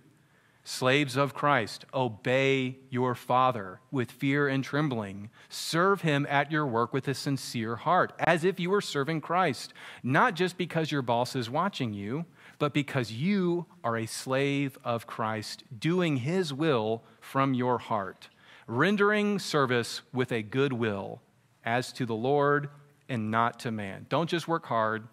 Slaves 0.68 1.16
of 1.16 1.36
Christ, 1.36 1.86
obey 1.94 2.80
your 2.90 3.14
Father 3.14 3.82
with 3.92 4.10
fear 4.10 4.48
and 4.48 4.64
trembling. 4.64 5.30
Serve 5.48 6.02
him 6.02 6.26
at 6.28 6.52
your 6.52 6.66
work 6.66 6.92
with 6.92 7.08
a 7.08 7.14
sincere 7.14 7.76
heart, 7.76 8.14
as 8.18 8.44
if 8.44 8.60
you 8.60 8.72
were 8.72 8.82
serving 8.82 9.22
Christ, 9.22 9.76
not 10.02 10.34
just 10.34 10.58
because 10.58 10.92
your 10.92 11.04
boss 11.04 11.36
is 11.36 11.52
watching 11.52 11.94
you, 11.94 12.26
but 12.58 12.74
because 12.74 13.12
you 13.12 13.68
are 13.84 13.96
a 13.96 14.08
slave 14.08 14.76
of 14.84 15.06
Christ, 15.06 15.64
doing 15.78 16.18
his 16.18 16.52
will 16.52 17.04
from 17.22 17.54
your 17.54 17.78
heart, 17.78 18.30
rendering 18.66 19.38
service 19.38 20.02
with 20.12 20.32
a 20.32 20.42
good 20.42 20.74
will 20.74 21.22
as 21.64 21.94
to 21.94 22.08
the 22.08 22.16
Lord 22.16 22.70
and 23.08 23.30
not 23.30 23.60
to 23.60 23.72
man. 23.72 24.08
Don't 24.10 24.30
just 24.32 24.48
work 24.48 24.66
hard 24.66 25.08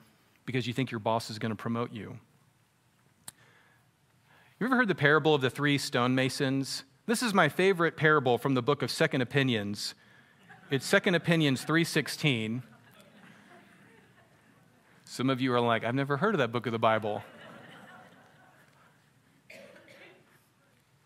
because 0.47 0.67
you 0.67 0.73
think 0.73 0.91
your 0.91 0.99
boss 0.99 1.29
is 1.29 1.39
going 1.39 1.53
to 1.53 1.57
promote 1.57 1.93
you. 1.93 2.19
You 4.63 4.67
ever 4.67 4.77
heard 4.77 4.87
the 4.87 4.95
parable 4.95 5.35
of 5.35 5.41
the 5.41 5.51
three 5.51 5.77
stonemasons? 5.77 6.85
This 7.07 7.21
is 7.21 7.35
my 7.35 7.49
favorite 7.49 7.97
parable 7.97 8.39
from 8.39 8.55
the 8.55 8.63
book 8.63 8.81
of 8.83 8.93
Second 8.93 9.21
Opinions. 9.21 9.97
It's 10.71 10.87
Second 10.87 11.17
Opinions 11.17 11.65
3:16. 11.65 12.63
Some 15.05 15.31
of 15.31 15.41
you 15.41 15.53
are 15.53 15.61
like, 15.61 15.83
I've 15.83 15.97
never 15.97 16.17
heard 16.17 16.37
of 16.37 16.39
that 16.39 16.53
book 16.53 16.67
of 16.67 16.73
the 16.73 16.79
Bible. 16.79 17.25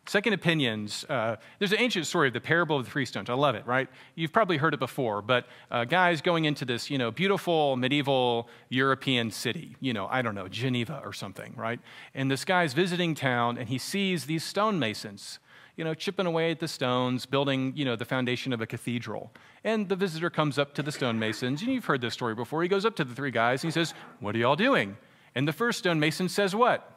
Second 0.09 0.35
Opinions, 0.35 1.05
uh, 1.09 1.35
there's 1.59 1.73
an 1.73 1.81
ancient 1.81 2.07
story 2.07 2.29
of 2.29 2.35
the 2.35 2.41
parable 2.41 2.77
of 2.77 2.85
the 2.85 2.91
three 2.91 3.05
stones. 3.05 3.29
I 3.29 3.35
love 3.35 3.57
it, 3.57 3.67
right? 3.67 3.89
You've 4.15 4.33
probably 4.33 4.57
heard 4.57 4.73
it 4.73 4.79
before, 4.79 5.21
but 5.21 5.47
uh, 5.69 5.85
guys 5.85 6.21
going 6.21 6.45
into 6.45 6.65
this, 6.65 6.89
you 6.91 6.97
know, 6.97 7.11
beautiful 7.11 7.77
medieval 7.77 8.49
European 8.69 9.33
city, 9.33 9.75
you 9.81 9.93
know, 9.93 10.07
I 10.09 10.23
don't 10.23 10.37
know, 10.37 10.47
Geneva 10.47 11.01
or 11.05 11.13
something, 11.13 11.55
right? 11.57 11.81
And 12.15 12.31
this 12.31 12.45
guy's 12.45 12.73
visiting 12.73 13.17
town 13.17 13.59
and 13.59 13.69
he 13.69 13.79
sees 13.79 14.27
these 14.27 14.45
stonemasons, 14.45 15.41
you 15.77 15.83
know, 15.83 15.93
chipping 15.93 16.27
away 16.27 16.53
at 16.53 16.61
the 16.61 16.69
stones, 16.69 17.27
building, 17.27 17.73
you 17.75 17.85
know, 17.85 17.97
the 17.97 18.05
foundation 18.05 18.53
of 18.53 18.61
a 18.61 18.67
cathedral. 18.67 19.33
And 19.65 19.89
the 19.89 19.97
visitor 19.97 20.31
comes 20.31 20.57
up 20.57 20.73
to 20.75 20.85
the 20.85 20.93
stonemasons, 20.93 21.63
and 21.63 21.73
you've 21.73 21.85
heard 21.85 22.01
this 22.01 22.15
story 22.15 22.37
before. 22.37 22.63
He 22.63 22.69
goes 22.69 22.85
up 22.85 22.95
to 22.97 23.05
the 23.05 23.15
three 23.15 23.33
guys 23.33 23.65
and 23.65 23.73
he 23.73 23.75
says, 23.75 23.93
What 24.21 24.37
are 24.37 24.39
y'all 24.39 24.55
doing? 24.55 24.99
And 25.35 25.49
the 25.49 25.53
first 25.53 25.81
stonemason 25.81 26.29
says, 26.29 26.55
What? 26.55 26.93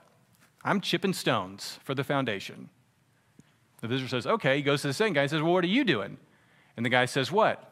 I'm 0.64 0.80
chipping 0.80 1.14
stones 1.14 1.80
for 1.84 1.96
the 1.96 2.04
foundation. 2.04 2.70
The 3.82 3.88
visitor 3.88 4.10
says, 4.10 4.28
Okay. 4.28 4.58
He 4.58 4.62
goes 4.62 4.82
to 4.82 4.88
the 4.88 4.94
second 4.94 5.14
guy 5.14 5.22
and 5.22 5.30
says, 5.30 5.42
Well, 5.42 5.54
what 5.54 5.64
are 5.64 5.68
you 5.68 5.84
doing? 5.84 6.18
And 6.76 6.86
the 6.86 6.90
guy 6.90 7.06
says, 7.06 7.32
What? 7.32 7.66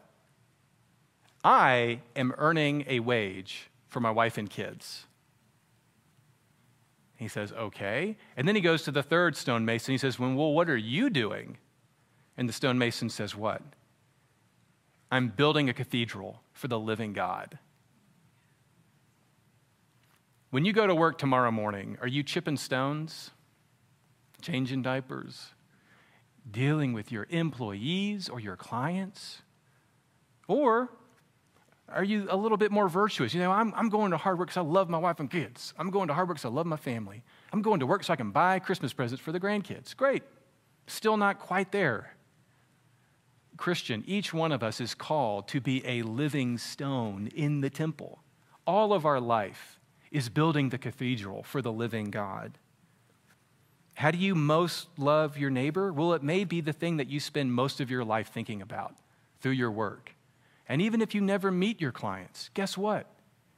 I 1.44 2.02
am 2.16 2.34
earning 2.38 2.86
a 2.88 3.00
wage 3.00 3.70
for 3.88 4.00
my 4.00 4.12
wife 4.12 4.38
and 4.38 4.50
kids. 4.50 5.06
He 7.16 7.28
says, 7.28 7.52
Okay. 7.52 8.18
And 8.36 8.48
then 8.48 8.56
he 8.56 8.62
goes 8.62 8.84
to 8.84 8.92
the 8.92 9.04
third 9.04 9.36
stonemason. 9.36 9.94
He 9.94 9.98
says, 9.98 10.20
Well, 10.20 10.36
what 10.36 10.70
are 10.70 10.78
you 10.78 11.10
doing? 11.10 11.58
And 12.38 12.48
the 12.48 12.54
stonemason 12.54 13.10
says, 13.10 13.36
What? 13.36 13.62
I'm 15.10 15.30
building 15.30 15.70
a 15.70 15.74
cathedral 15.74 16.42
for 16.54 16.68
the 16.68 16.80
living 16.80 17.14
God. 17.14 17.60
When 20.50 20.66
you 20.66 20.74
go 20.74 20.88
to 20.88 20.96
work 20.96 21.18
tomorrow 21.18 21.52
morning, 21.52 21.98
are 22.02 22.08
you 22.08 22.24
chipping 22.24 22.58
stones, 22.58 23.32
changing 24.42 24.82
diapers, 24.82 25.54
dealing 26.50 26.94
with 26.94 27.12
your 27.12 27.28
employees 27.30 28.30
or 28.30 28.40
your 28.40 28.56
clients? 28.56 29.42
Or 30.48 30.90
are 31.90 32.04
you 32.04 32.28
a 32.30 32.36
little 32.36 32.58
bit 32.58 32.72
more 32.72 32.90
virtuous? 32.90 33.34
You 33.34 33.40
know, 33.42 33.52
I'm, 33.52 33.74
I'm 33.76 33.90
going 33.90 34.12
to 34.12 34.18
hard 34.18 34.38
work 34.40 34.50
because 34.50 34.58
I 34.58 34.62
love 34.62 34.90
my 34.90 34.98
wife 34.98 35.20
and 35.20 35.30
kids. 35.30 35.74
I'm 35.78 35.90
going 35.90 36.08
to 36.10 36.14
hard 36.14 36.28
work 36.28 36.38
because 36.38 36.50
I 36.50 36.54
love 36.54 36.66
my 36.66 36.78
family. 36.78 37.24
I'm 37.54 37.62
going 37.62 37.80
to 37.80 37.86
work 37.86 38.04
so 38.04 38.14
I 38.14 38.16
can 38.16 38.32
buy 38.32 38.60
Christmas 38.60 38.94
presents 38.94 39.24
for 39.24 39.32
the 39.32 39.40
grandkids. 39.40 39.96
Great. 39.96 40.24
Still 40.88 41.18
not 41.18 41.40
quite 41.40 41.72
there. 41.72 42.14
Christian, 43.58 44.04
each 44.06 44.34
one 44.34 44.52
of 44.52 44.64
us 44.64 44.80
is 44.80 44.94
called 44.94 45.48
to 45.50 45.60
be 45.60 45.86
a 45.86 46.04
living 46.04 46.58
stone 46.58 47.28
in 47.36 47.62
the 47.62 47.70
temple. 47.70 48.20
All 48.66 48.94
of 48.94 49.06
our 49.06 49.20
life 49.20 49.80
is 50.12 50.30
building 50.30 50.70
the 50.70 50.78
cathedral 50.78 51.44
for 51.44 51.62
the 51.62 51.72
living 51.72 52.12
God. 52.12 52.58
How 53.98 54.12
do 54.12 54.20
you 54.20 54.36
most 54.36 54.90
love 55.00 55.40
your 55.40 55.50
neighbor? 55.50 55.92
Well, 55.92 56.14
it 56.14 56.22
may 56.22 56.44
be 56.44 56.62
the 56.62 56.72
thing 56.72 56.98
that 56.98 57.10
you 57.10 57.20
spend 57.20 57.52
most 57.52 57.82
of 57.82 57.90
your 57.90 58.06
life 58.06 58.28
thinking 58.32 58.62
about 58.62 58.94
through 59.42 59.54
your 59.54 59.72
work. 59.72 60.14
And 60.70 60.84
even 60.84 61.02
if 61.02 61.16
you 61.16 61.22
never 61.22 61.50
meet 61.50 61.82
your 61.82 61.92
clients, 61.92 62.52
guess 62.54 62.78
what? 62.78 63.08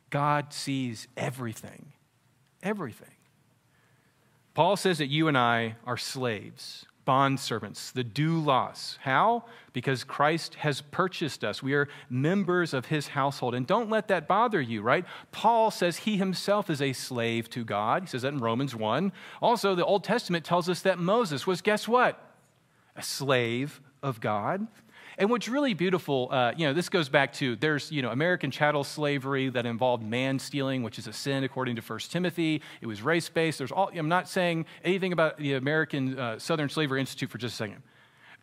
God 0.09 0.53
sees 0.53 1.09
everything. 1.17 1.91
Everything. 2.63 3.11
Paul 4.53 4.77
says 4.77 4.99
that 4.99 5.07
you 5.07 5.27
and 5.27 5.37
I 5.37 5.75
are 5.85 5.97
slaves, 5.97 6.85
bond 7.09 7.39
servants, 7.39 7.89
the 7.89 8.03
doulos. 8.03 8.99
How? 8.99 9.45
Because 9.73 10.03
Christ 10.03 10.53
has 10.53 10.81
purchased 10.81 11.43
us. 11.43 11.63
We 11.63 11.73
are 11.73 11.87
members 12.07 12.71
of 12.71 12.85
his 12.85 13.07
household. 13.07 13.55
And 13.55 13.65
don't 13.65 13.89
let 13.89 14.09
that 14.09 14.27
bother 14.27 14.61
you, 14.61 14.83
right? 14.83 15.03
Paul 15.31 15.71
says 15.71 15.97
he 15.97 16.17
himself 16.17 16.69
is 16.69 16.83
a 16.83 16.93
slave 16.93 17.49
to 17.49 17.65
God. 17.65 18.03
He 18.03 18.07
says 18.09 18.21
that 18.21 18.33
in 18.33 18.37
Romans 18.37 18.75
1. 18.75 19.11
Also, 19.41 19.73
the 19.73 19.83
Old 19.83 20.03
Testament 20.03 20.45
tells 20.45 20.69
us 20.69 20.83
that 20.83 20.99
Moses 20.99 21.47
was, 21.47 21.63
guess 21.63 21.87
what? 21.87 22.23
A 22.95 23.01
slave 23.01 23.81
of 24.03 24.21
God. 24.21 24.67
And 25.19 25.29
what's 25.29 25.49
really 25.49 25.73
beautiful, 25.73 26.29
uh, 26.31 26.53
you 26.55 26.65
know, 26.65 26.71
this 26.71 26.87
goes 26.87 27.09
back 27.09 27.33
to 27.33 27.57
there's, 27.57 27.91
you 27.91 28.01
know, 28.01 28.09
American 28.09 28.51
chattel 28.51 28.85
slavery 28.85 29.49
that 29.49 29.65
involved 29.65 30.01
man 30.01 30.39
stealing, 30.39 30.81
which 30.81 30.97
is 30.97 31.07
a 31.07 31.13
sin 31.13 31.43
according 31.43 31.75
to 31.75 31.81
1 31.81 31.99
Timothy. 32.09 32.61
It 32.79 32.87
was 32.87 33.01
race 33.01 33.27
based. 33.27 33.57
There's 33.57 33.73
all, 33.73 33.91
I'm 33.93 34.07
not 34.07 34.29
saying 34.29 34.65
anything 34.81 35.11
about 35.11 35.35
the 35.35 35.55
American 35.55 36.17
uh, 36.17 36.39
Southern 36.39 36.69
Slavery 36.69 37.01
Institute 37.01 37.29
for 37.29 37.37
just 37.37 37.55
a 37.55 37.57
second. 37.57 37.83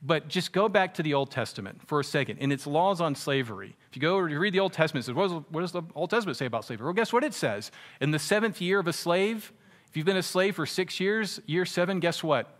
But 0.02 0.28
just 0.28 0.52
go 0.52 0.68
back 0.68 0.92
to 0.94 1.02
the 1.02 1.14
Old 1.14 1.30
Testament 1.30 1.80
for 1.86 1.98
a 1.98 2.04
second 2.04 2.40
and 2.42 2.52
its 2.52 2.66
laws 2.66 3.00
on 3.00 3.14
slavery. 3.14 3.74
If 3.88 3.96
you 3.96 4.02
go 4.02 4.28
to 4.28 4.38
read 4.38 4.52
the 4.52 4.60
Old 4.60 4.74
Testament, 4.74 5.04
it 5.04 5.06
says, 5.06 5.14
what 5.14 5.60
does 5.62 5.72
the 5.72 5.82
Old 5.94 6.10
Testament 6.10 6.36
say 6.36 6.44
about 6.44 6.66
slavery? 6.66 6.84
Well, 6.84 6.92
guess 6.92 7.10
what 7.10 7.24
it 7.24 7.32
says? 7.32 7.70
In 8.02 8.10
the 8.10 8.18
seventh 8.18 8.60
year 8.60 8.78
of 8.80 8.86
a 8.86 8.92
slave, 8.92 9.50
if 9.88 9.96
you've 9.96 10.04
been 10.04 10.18
a 10.18 10.22
slave 10.22 10.54
for 10.56 10.66
six 10.66 11.00
years, 11.00 11.40
year 11.46 11.64
seven, 11.64 12.00
guess 12.00 12.22
what? 12.22 12.54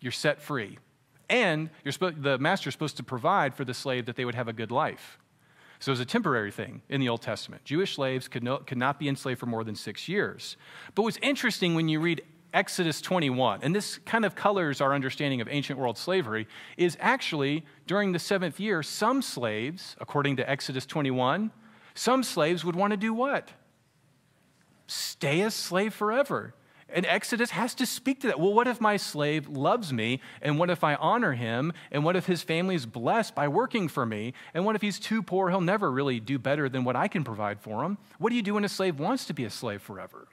You're 0.00 0.10
set 0.10 0.40
free. 0.40 0.78
And 1.28 1.70
supposed, 1.88 2.22
the 2.22 2.38
master 2.38 2.68
is 2.68 2.74
supposed 2.74 2.96
to 2.96 3.02
provide 3.02 3.54
for 3.54 3.64
the 3.64 3.74
slave 3.74 4.06
that 4.06 4.16
they 4.16 4.24
would 4.24 4.34
have 4.34 4.48
a 4.48 4.52
good 4.52 4.70
life. 4.70 5.18
So 5.80 5.90
it 5.90 5.92
was 5.92 6.00
a 6.00 6.04
temporary 6.04 6.50
thing 6.50 6.82
in 6.88 7.00
the 7.00 7.08
Old 7.08 7.22
Testament. 7.22 7.64
Jewish 7.64 7.94
slaves 7.94 8.26
could, 8.26 8.42
no, 8.42 8.58
could 8.58 8.78
not 8.78 8.98
be 8.98 9.08
enslaved 9.08 9.38
for 9.38 9.46
more 9.46 9.62
than 9.62 9.76
six 9.76 10.08
years. 10.08 10.56
But 10.94 11.02
what's 11.02 11.18
interesting 11.22 11.74
when 11.74 11.88
you 11.88 12.00
read 12.00 12.22
Exodus 12.52 13.00
21, 13.00 13.60
and 13.62 13.76
this 13.76 13.98
kind 13.98 14.24
of 14.24 14.34
colors 14.34 14.80
our 14.80 14.94
understanding 14.94 15.40
of 15.40 15.48
ancient 15.48 15.78
world 15.78 15.98
slavery, 15.98 16.48
is 16.76 16.96
actually 16.98 17.64
during 17.86 18.12
the 18.12 18.18
seventh 18.18 18.58
year, 18.58 18.82
some 18.82 19.22
slaves, 19.22 19.94
according 20.00 20.36
to 20.36 20.50
Exodus 20.50 20.86
21, 20.86 21.50
some 21.94 22.22
slaves 22.22 22.64
would 22.64 22.74
want 22.74 22.92
to 22.92 22.96
do 22.96 23.12
what? 23.12 23.50
Stay 24.86 25.42
a 25.42 25.50
slave 25.50 25.92
forever. 25.92 26.54
And 26.90 27.04
Exodus 27.04 27.50
has 27.50 27.74
to 27.76 27.86
speak 27.86 28.20
to 28.20 28.28
that. 28.28 28.40
Well, 28.40 28.54
what 28.54 28.66
if 28.66 28.80
my 28.80 28.96
slave 28.96 29.46
loves 29.46 29.92
me? 29.92 30.20
And 30.40 30.58
what 30.58 30.70
if 30.70 30.82
I 30.82 30.94
honor 30.94 31.34
him? 31.34 31.74
And 31.92 32.02
what 32.02 32.16
if 32.16 32.26
his 32.26 32.42
family 32.42 32.74
is 32.74 32.86
blessed 32.86 33.34
by 33.34 33.46
working 33.46 33.88
for 33.88 34.06
me? 34.06 34.32
And 34.54 34.64
what 34.64 34.74
if 34.74 34.80
he's 34.80 34.98
too 34.98 35.22
poor? 35.22 35.50
He'll 35.50 35.60
never 35.60 35.90
really 35.90 36.18
do 36.18 36.38
better 36.38 36.68
than 36.68 36.84
what 36.84 36.96
I 36.96 37.06
can 37.06 37.24
provide 37.24 37.60
for 37.60 37.84
him. 37.84 37.98
What 38.18 38.30
do 38.30 38.36
you 38.36 38.42
do 38.42 38.54
when 38.54 38.64
a 38.64 38.70
slave 38.70 38.98
wants 38.98 39.26
to 39.26 39.34
be 39.34 39.44
a 39.44 39.50
slave 39.50 39.82
forever? 39.82 40.28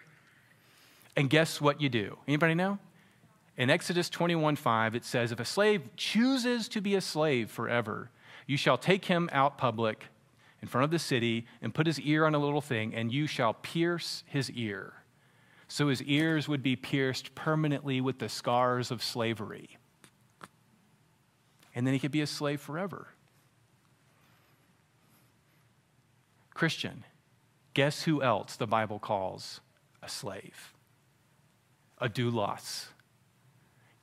And 1.18 1.30
guess 1.30 1.60
what 1.60 1.82
you 1.82 1.89
do? 1.89 2.18
Anybody 2.26 2.56
know? 2.56 2.80
In 3.58 3.70
Exodus 3.70 4.10
21 4.10 4.56
5, 4.56 4.96
it 4.96 5.06
says, 5.06 5.32
If 5.32 5.39
a 5.39 5.46
slave 5.46 5.82
chooses 5.98 6.70
to 6.70 6.82
be 6.82 6.96
a 6.96 7.02
slave 7.02 7.52
forever, 7.52 8.10
you 8.48 8.56
shall 8.58 8.78
take 8.78 9.06
him 9.06 9.30
out 9.34 9.58
public 9.58 10.06
in 10.62 10.68
front 10.70 10.86
of 10.86 10.91
the 10.91 11.00
city 11.00 11.46
and 11.62 11.74
put 11.74 11.88
his 11.88 12.00
ear 12.02 12.26
on 12.26 12.36
a 12.36 12.39
little 12.39 12.62
thing, 12.62 12.94
and 12.94 13.13
you 13.13 13.28
shall 13.28 13.54
pierce 13.54 14.24
his 14.28 14.50
ear 14.52 14.94
so 15.67 15.88
his 15.88 16.01
ears 16.04 16.47
would 16.47 16.62
be 16.62 16.75
pierced 16.75 17.36
permanently 17.36 18.01
with 18.01 18.19
the 18.19 18.30
scars 18.30 18.91
of 18.91 19.04
slavery. 19.04 19.78
And 21.73 21.86
then 21.86 21.93
he 21.93 21.99
could 21.99 22.12
be 22.12 22.21
a 22.21 22.28
slave 22.28 22.62
forever. 22.62 23.08
Christian, 26.54 27.04
guess 27.73 28.04
who 28.04 28.21
else 28.21 28.56
the 28.56 28.67
Bible 28.67 28.99
calls 28.99 29.60
a 30.01 30.08
slave? 30.08 30.73
A 31.99 32.08
doulos. 32.08 32.86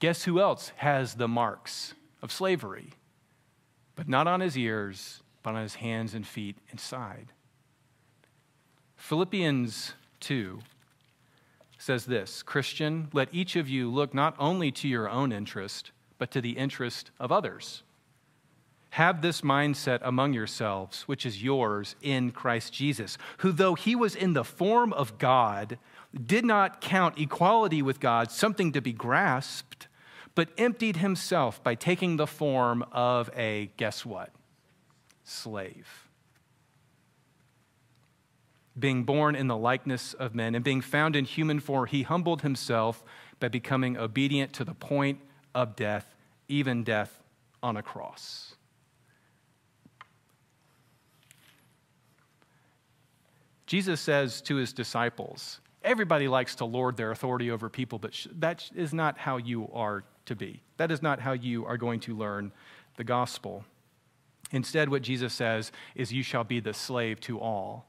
Guess 0.00 0.24
who 0.24 0.40
else 0.40 0.72
has 0.76 1.14
the 1.14 1.28
marks 1.28 1.94
of 2.20 2.32
slavery? 2.32 2.94
But 3.94 4.08
not 4.08 4.26
on 4.26 4.40
his 4.40 4.58
ears, 4.58 5.22
but 5.42 5.54
on 5.54 5.62
his 5.62 5.76
hands 5.76 6.12
and 6.12 6.26
feet 6.26 6.56
and 6.70 6.80
side. 6.80 7.28
Philippians 8.96 9.94
2 10.20 10.60
says 11.82 12.06
this 12.06 12.44
Christian, 12.44 13.08
let 13.12 13.28
each 13.32 13.56
of 13.56 13.68
you 13.68 13.90
look 13.90 14.14
not 14.14 14.36
only 14.38 14.70
to 14.70 14.86
your 14.86 15.10
own 15.10 15.32
interest, 15.32 15.90
but 16.16 16.30
to 16.30 16.40
the 16.40 16.52
interest 16.52 17.10
of 17.18 17.32
others. 17.32 17.82
Have 18.90 19.20
this 19.20 19.40
mindset 19.40 19.98
among 20.02 20.32
yourselves, 20.32 21.02
which 21.02 21.26
is 21.26 21.42
yours 21.42 21.96
in 22.00 22.30
Christ 22.30 22.72
Jesus, 22.72 23.18
who, 23.38 23.50
though 23.50 23.74
he 23.74 23.96
was 23.96 24.14
in 24.14 24.34
the 24.34 24.44
form 24.44 24.92
of 24.92 25.18
God, 25.18 25.76
did 26.14 26.44
not 26.44 26.80
count 26.80 27.18
equality 27.18 27.82
with 27.82 27.98
God 27.98 28.30
something 28.30 28.70
to 28.72 28.80
be 28.80 28.92
grasped, 28.92 29.88
but 30.36 30.50
emptied 30.56 30.98
himself 30.98 31.64
by 31.64 31.74
taking 31.74 32.16
the 32.16 32.28
form 32.28 32.84
of 32.92 33.28
a, 33.34 33.72
guess 33.76 34.06
what? 34.06 34.30
Slave 35.24 36.01
being 38.78 39.04
born 39.04 39.34
in 39.34 39.48
the 39.48 39.56
likeness 39.56 40.14
of 40.14 40.34
men, 40.34 40.54
and 40.54 40.64
being 40.64 40.80
found 40.80 41.14
in 41.14 41.24
human 41.24 41.60
form, 41.60 41.86
he 41.86 42.02
humbled 42.02 42.42
himself 42.42 43.04
by 43.38 43.48
becoming 43.48 43.96
obedient 43.96 44.52
to 44.54 44.64
the 44.64 44.74
point 44.74 45.20
of 45.54 45.76
death, 45.76 46.14
even 46.48 46.82
death 46.84 47.22
on 47.62 47.76
a 47.76 47.82
cross. 47.82 48.54
Jesus 53.66 54.00
says 54.00 54.40
to 54.42 54.56
his 54.56 54.72
disciples, 54.72 55.60
Everybody 55.82 56.28
likes 56.28 56.54
to 56.56 56.64
lord 56.64 56.96
their 56.96 57.10
authority 57.10 57.50
over 57.50 57.68
people, 57.68 57.98
but 57.98 58.26
that 58.38 58.70
is 58.74 58.94
not 58.94 59.18
how 59.18 59.38
you 59.38 59.68
are 59.72 60.04
to 60.26 60.36
be. 60.36 60.62
That 60.76 60.90
is 60.90 61.02
not 61.02 61.20
how 61.20 61.32
you 61.32 61.66
are 61.66 61.76
going 61.76 62.00
to 62.00 62.16
learn 62.16 62.52
the 62.96 63.04
gospel. 63.04 63.64
Instead, 64.52 64.88
what 64.88 65.02
Jesus 65.02 65.32
says 65.32 65.72
is, 65.94 66.12
You 66.12 66.22
shall 66.22 66.44
be 66.44 66.60
the 66.60 66.74
slave 66.74 67.18
to 67.22 67.40
all 67.40 67.86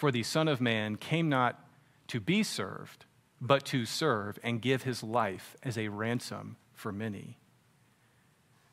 for 0.00 0.10
the 0.10 0.22
Son 0.22 0.48
of 0.48 0.62
Man 0.62 0.96
came 0.96 1.28
not 1.28 1.62
to 2.08 2.20
be 2.20 2.42
served, 2.42 3.04
but 3.38 3.66
to 3.66 3.84
serve 3.84 4.38
and 4.42 4.62
give 4.62 4.84
his 4.84 5.02
life 5.02 5.54
as 5.62 5.76
a 5.76 5.88
ransom 5.88 6.56
for 6.72 6.90
many. 6.90 7.36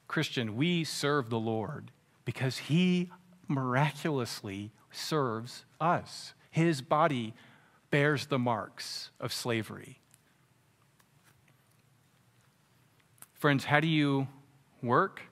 Christian, 0.08 0.56
we 0.56 0.86
serve 0.86 1.30
the 1.30 1.38
Lord 1.38 1.92
because 2.24 2.58
he 2.58 3.12
miraculously 3.50 4.72
serves 4.90 5.66
us. 5.82 6.34
His 6.50 6.82
body 6.82 7.34
bears 7.92 8.28
the 8.28 8.40
marks 8.40 9.10
of 9.20 9.34
slavery. 9.34 10.00
Friends, 13.34 13.66
how 13.66 13.82
do 13.82 13.88
you 13.88 14.30
work? 14.82 15.24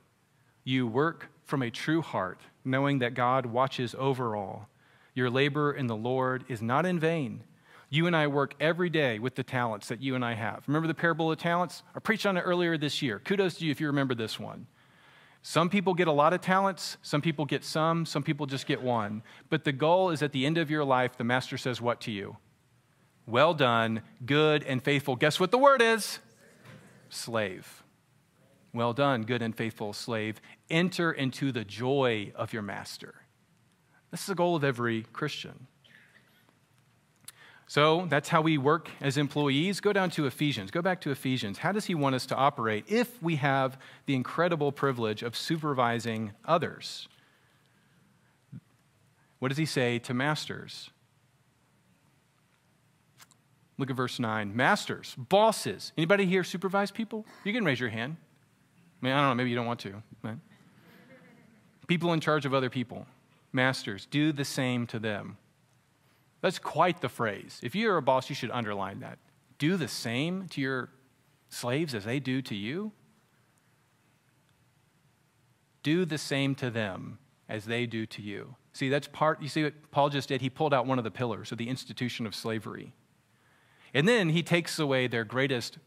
You 0.66 0.88
work 0.88 1.30
from 1.46 1.62
a 1.62 1.72
true 1.72 2.02
heart, 2.02 2.42
knowing 2.66 3.00
that 3.00 3.14
God 3.14 3.46
watches 3.46 3.96
over 3.98 4.36
all 4.36 4.68
your 5.15 5.30
labor 5.30 5.71
in 5.71 5.88
the 5.88 5.95
Lord 5.95 6.45
is 6.47 6.62
not 6.62 6.86
in 6.86 6.99
vain. 6.99 7.43
You 7.89 8.06
and 8.08 8.15
I 8.15 8.28
work 8.28 8.54
every 8.60 8.89
day 8.89 9.17
with 9.17 9.36
the 9.36 9.43
talents 9.43 9.88
that 9.88 10.01
you 10.01 10.15
and 10.15 10.25
I 10.25 10.34
have. 10.34 10.63
Remember 10.67 10.88
the 10.88 10.93
parable 10.93 11.32
of 11.32 11.39
talents? 11.39 11.82
I 11.95 11.99
preached 11.99 12.25
on 12.25 12.36
it 12.36 12.41
earlier 12.41 12.78
this 12.78 13.01
year. 13.01 13.19
Kudos 13.19 13.56
to 13.56 13.65
you 13.65 13.71
if 13.71 13.80
you 13.80 13.88
remember 13.88 14.13
this 14.13 14.39
one. 14.39 14.67
Some 15.41 15.69
people 15.69 15.93
get 15.93 16.08
a 16.08 16.12
lot 16.12 16.34
of 16.34 16.41
talents, 16.41 16.97
some 17.04 17.21
people 17.21 17.45
get 17.45 17.63
some, 17.63 18.06
some 18.06 18.23
people 18.23 18.47
just 18.47 18.65
get 18.65 18.82
one. 18.82 19.21
But 19.49 19.63
the 19.63 19.71
goal 19.71 20.10
is 20.10 20.21
at 20.23 20.32
the 20.32 20.45
end 20.45 20.58
of 20.58 20.71
your 20.71 20.84
life, 20.84 21.17
the 21.17 21.23
master 21.23 21.58
says 21.58 21.80
what 21.80 22.01
to 22.01 22.12
you? 22.12 22.38
Well 23.28 23.54
done, 23.54 24.01
good 24.25 24.63
and 24.63 24.84
faithful. 24.84 25.15
Guess 25.15 25.39
what 25.39 25.51
the 25.51 25.58
word 25.58 25.82
is? 25.82 26.19
Slave. 27.10 27.84
Well 28.73 28.91
done, 28.91 29.21
good 29.21 29.41
and 29.41 29.56
faithful 29.56 29.93
slave. 29.93 30.41
Enter 30.69 31.12
into 31.12 31.51
the 31.51 31.63
joy 31.63 32.34
of 32.36 32.51
your 32.51 32.63
master. 32.63 33.13
This 34.12 34.22
is 34.22 34.28
the 34.28 34.36
goal 34.36 34.56
of 34.56 34.63
every 34.63 35.04
Christian. 35.13 35.68
So 37.68 38.06
that's 38.10 38.30
how 38.30 38.41
we 38.41 38.58
work 38.58 38.89
as 39.02 39.18
employees. 39.18 39.80
Go 39.80 39.91
down 39.91 40.12
to 40.12 40.28
Ephesians. 40.28 40.70
Go 40.70 40.82
back 40.82 41.02
to 41.02 41.12
Ephesians. 41.12 41.58
How 41.58 41.72
does 41.72 41.86
he 41.86 41.96
want 41.96 42.15
us 42.15 42.26
to 42.28 42.36
operate 42.36 42.86
if 42.88 43.22
we 43.24 43.38
have 43.38 43.80
the 44.06 44.15
incredible 44.15 44.72
privilege 44.72 45.24
of 45.24 45.36
supervising 45.36 46.32
others? 46.46 47.08
What 49.39 49.50
does 49.50 49.58
he 49.58 49.65
say 49.65 50.00
to 50.00 50.13
masters? 50.13 50.91
Look 53.78 53.89
at 53.89 53.96
verse 53.96 54.20
9. 54.20 54.56
Masters, 54.56 55.15
bosses. 55.18 55.91
Anybody 55.98 56.26
here 56.26 56.44
supervise 56.44 56.91
people? 56.91 57.26
You 57.44 57.52
can 57.52 57.65
raise 57.65 57.80
your 57.80 57.89
hand. 57.89 58.15
I 59.02 59.06
mean, 59.06 59.13
I 59.13 59.18
don't 59.18 59.30
know, 59.30 59.36
maybe 59.36 59.50
you 59.50 59.56
don't 59.56 59.65
want 59.65 59.82
to. 59.82 60.02
People 61.88 62.13
in 62.13 62.20
charge 62.20 62.46
of 62.46 62.54
other 62.54 62.70
people. 62.70 63.06
Masters, 63.56 64.06
do 64.06 64.32
the 64.32 64.46
same 64.46 64.86
to 64.88 65.00
them. 65.00 65.38
That's 66.41 66.60
quite 66.60 67.02
the 67.02 67.10
phrase. 67.10 67.60
If 67.63 67.74
you're 67.74 67.98
a 67.98 68.02
boss, 68.02 68.30
you 68.30 68.36
should 68.36 68.52
underline 68.52 69.00
that. 69.00 69.18
Do 69.58 69.78
the 69.78 69.88
same 69.88 70.48
to 70.50 70.62
your 70.62 70.89
slaves 71.50 71.96
as 71.96 72.04
they 72.04 72.20
do 72.20 72.41
to 72.44 72.54
you? 72.54 72.91
Do 75.82 76.06
the 76.06 76.18
same 76.18 76.54
to 76.56 76.70
them 76.70 77.18
as 77.48 77.65
they 77.65 77.86
do 77.86 78.06
to 78.08 78.22
you. 78.22 78.56
See, 78.74 78.89
that's 78.89 79.08
part, 79.08 79.41
you 79.41 79.48
see 79.48 79.63
what 79.63 79.74
Paul 79.91 80.10
just 80.10 80.30
did? 80.30 80.41
He 80.41 80.50
pulled 80.50 80.74
out 80.74 80.86
one 80.86 80.98
of 80.98 81.04
the 81.04 81.12
pillars 81.12 81.52
of 81.52 81.58
the 81.58 81.70
institution 81.70 82.28
of 82.28 82.36
slavery. 82.36 82.94
And 83.94 84.08
then 84.08 84.30
he 84.30 84.44
takes 84.44 84.78
away 84.78 85.08
their 85.08 85.24
greatest 85.24 85.78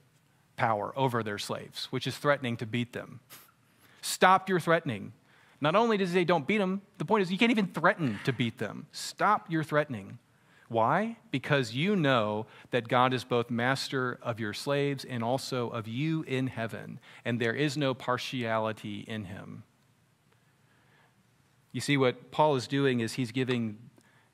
power 0.56 0.92
over 0.96 1.22
their 1.22 1.38
slaves, 1.38 1.86
which 1.90 2.06
is 2.06 2.16
threatening 2.16 2.56
to 2.56 2.66
beat 2.66 2.94
them. 2.94 3.20
Stop 4.00 4.48
your 4.48 4.58
threatening. 4.58 5.12
Not 5.60 5.74
only 5.74 5.96
does 5.96 6.10
he 6.10 6.20
say 6.20 6.24
don't 6.24 6.46
beat 6.46 6.58
them, 6.58 6.82
the 6.98 7.04
point 7.04 7.22
is 7.22 7.32
you 7.32 7.38
can't 7.38 7.50
even 7.50 7.66
threaten 7.66 8.18
to 8.24 8.32
beat 8.32 8.58
them. 8.58 8.86
Stop 8.92 9.50
your 9.50 9.64
threatening. 9.64 10.18
Why? 10.68 11.16
Because 11.30 11.74
you 11.74 11.96
know 11.96 12.46
that 12.70 12.88
God 12.88 13.14
is 13.14 13.24
both 13.24 13.50
master 13.50 14.18
of 14.22 14.38
your 14.38 14.52
slaves 14.52 15.04
and 15.04 15.24
also 15.24 15.70
of 15.70 15.88
you 15.88 16.22
in 16.24 16.46
heaven, 16.46 17.00
and 17.24 17.40
there 17.40 17.54
is 17.54 17.76
no 17.76 17.94
partiality 17.94 19.04
in 19.08 19.24
him. 19.24 19.64
You 21.72 21.80
see, 21.80 21.96
what 21.96 22.30
Paul 22.30 22.56
is 22.56 22.66
doing 22.66 23.00
is 23.00 23.14
he's 23.14 23.32
giving 23.32 23.78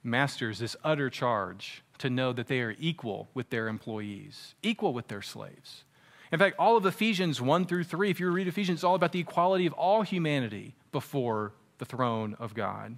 masters 0.02 0.58
this 0.58 0.76
utter 0.84 1.08
charge 1.08 1.82
to 1.98 2.10
know 2.10 2.32
that 2.32 2.48
they 2.48 2.60
are 2.60 2.74
equal 2.78 3.28
with 3.32 3.50
their 3.50 3.68
employees, 3.68 4.54
equal 4.62 4.92
with 4.92 5.08
their 5.08 5.22
slaves. 5.22 5.84
In 6.32 6.38
fact, 6.38 6.56
all 6.58 6.76
of 6.76 6.84
Ephesians 6.84 7.40
1 7.40 7.66
through 7.66 7.84
3, 7.84 8.10
if 8.10 8.18
you 8.18 8.28
read 8.30 8.48
Ephesians, 8.48 8.78
it's 8.78 8.84
all 8.84 8.96
about 8.96 9.12
the 9.12 9.20
equality 9.20 9.66
of 9.66 9.72
all 9.74 10.02
humanity 10.02 10.74
before 10.94 11.52
the 11.78 11.84
throne 11.84 12.36
of 12.38 12.54
God. 12.54 12.96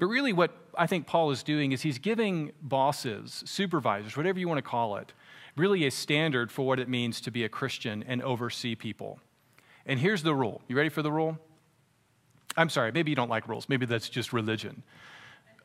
But 0.00 0.06
really, 0.06 0.32
what 0.32 0.50
I 0.76 0.88
think 0.88 1.06
Paul 1.06 1.30
is 1.30 1.44
doing 1.44 1.70
is 1.70 1.82
he's 1.82 1.98
giving 1.98 2.50
bosses, 2.60 3.44
supervisors, 3.46 4.16
whatever 4.16 4.40
you 4.40 4.48
want 4.48 4.58
to 4.58 4.62
call 4.62 4.96
it, 4.96 5.12
really 5.56 5.86
a 5.86 5.92
standard 5.92 6.50
for 6.50 6.66
what 6.66 6.80
it 6.80 6.88
means 6.88 7.20
to 7.20 7.30
be 7.30 7.44
a 7.44 7.48
Christian 7.48 8.04
and 8.08 8.20
oversee 8.20 8.74
people. 8.74 9.20
And 9.86 10.00
here's 10.00 10.24
the 10.24 10.34
rule. 10.34 10.60
You 10.66 10.76
ready 10.76 10.88
for 10.88 11.02
the 11.02 11.12
rule? 11.12 11.38
I'm 12.56 12.68
sorry, 12.68 12.90
maybe 12.90 13.12
you 13.12 13.16
don't 13.16 13.30
like 13.30 13.46
rules. 13.46 13.68
Maybe 13.68 13.86
that's 13.86 14.08
just 14.08 14.32
religion. 14.32 14.82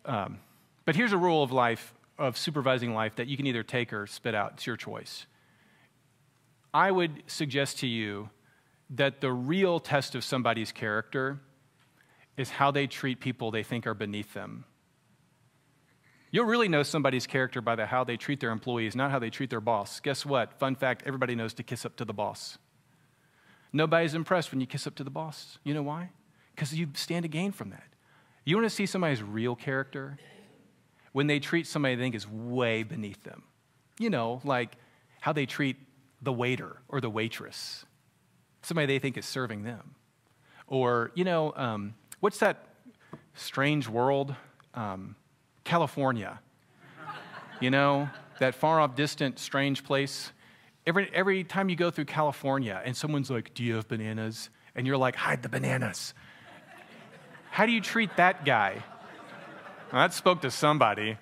Um, 0.05 0.37
but 0.85 0.95
here's 0.95 1.13
a 1.13 1.17
rule 1.17 1.41
of 1.41 1.51
life, 1.51 1.95
of 2.19 2.37
supervising 2.37 2.93
life, 2.93 3.15
that 3.15 3.25
you 3.25 3.37
can 3.37 3.47
either 3.47 3.63
take 3.63 3.91
or 3.91 4.05
spit 4.05 4.35
out. 4.35 4.53
It's 4.53 4.67
your 4.67 4.77
choice. 4.77 5.25
I 6.75 6.91
would 6.91 7.23
suggest 7.25 7.79
to 7.79 7.87
you 7.87 8.29
that 8.89 9.21
the 9.21 9.31
real 9.31 9.79
test 9.79 10.15
of 10.15 10.23
somebody's 10.23 10.71
character 10.71 11.39
is 12.37 12.49
how 12.49 12.71
they 12.71 12.87
treat 12.87 13.19
people 13.19 13.51
they 13.51 13.63
think 13.63 13.85
are 13.85 13.93
beneath 13.93 14.33
them. 14.33 14.65
You'll 16.31 16.45
really 16.45 16.67
know 16.67 16.83
somebody's 16.83 17.25
character 17.25 17.59
by 17.59 17.75
the 17.75 17.87
how 17.87 18.03
they 18.03 18.17
treat 18.17 18.39
their 18.39 18.51
employees, 18.51 18.95
not 18.95 19.11
how 19.11 19.19
they 19.19 19.29
treat 19.29 19.49
their 19.49 19.61
boss. 19.61 19.99
Guess 19.99 20.25
what? 20.25 20.59
Fun 20.59 20.75
fact 20.75 21.03
everybody 21.05 21.35
knows 21.35 21.53
to 21.55 21.63
kiss 21.63 21.85
up 21.85 21.95
to 21.97 22.05
the 22.05 22.13
boss. 22.13 22.57
Nobody's 23.73 24.13
impressed 24.13 24.51
when 24.51 24.61
you 24.61 24.67
kiss 24.67 24.87
up 24.87 24.95
to 24.95 25.03
the 25.03 25.09
boss. 25.09 25.57
You 25.63 25.73
know 25.73 25.83
why? 25.83 26.11
Because 26.55 26.73
you 26.73 26.89
stand 26.93 27.23
to 27.23 27.29
gain 27.29 27.51
from 27.51 27.71
that. 27.71 27.83
You 28.45 28.55
want 28.55 28.65
to 28.65 28.75
see 28.75 28.85
somebody's 28.85 29.21
real 29.21 29.55
character? 29.55 30.17
When 31.11 31.27
they 31.27 31.39
treat 31.39 31.67
somebody 31.67 31.95
they 31.95 32.03
think 32.03 32.15
is 32.15 32.27
way 32.27 32.83
beneath 32.83 33.23
them. 33.23 33.43
You 33.99 34.09
know, 34.09 34.41
like 34.43 34.77
how 35.19 35.33
they 35.33 35.45
treat 35.45 35.77
the 36.21 36.31
waiter 36.31 36.77
or 36.87 37.01
the 37.01 37.09
waitress, 37.09 37.85
somebody 38.61 38.87
they 38.87 38.99
think 38.99 39.17
is 39.17 39.25
serving 39.25 39.63
them. 39.63 39.95
Or, 40.67 41.11
you 41.15 41.23
know, 41.23 41.53
um, 41.55 41.95
what's 42.19 42.39
that 42.39 42.67
strange 43.33 43.87
world? 43.87 44.35
Um, 44.73 45.15
California. 45.63 46.39
You 47.59 47.71
know, 47.71 48.09
that 48.39 48.55
far 48.55 48.79
off, 48.79 48.95
distant, 48.95 49.37
strange 49.39 49.83
place. 49.83 50.31
Every, 50.87 51.09
every 51.13 51.43
time 51.43 51.69
you 51.69 51.75
go 51.75 51.91
through 51.91 52.05
California 52.05 52.81
and 52.83 52.95
someone's 52.95 53.29
like, 53.29 53.53
Do 53.53 53.63
you 53.63 53.75
have 53.75 53.87
bananas? 53.87 54.49
And 54.75 54.87
you're 54.87 54.97
like, 54.97 55.15
Hide 55.15 55.43
the 55.43 55.49
bananas. 55.49 56.13
How 57.51 57.65
do 57.65 57.71
you 57.71 57.81
treat 57.81 58.15
that 58.17 58.45
guy? 58.45 58.83
Well, 59.91 60.01
that 60.01 60.13
spoke 60.13 60.41
to 60.41 60.51
somebody. 60.51 61.17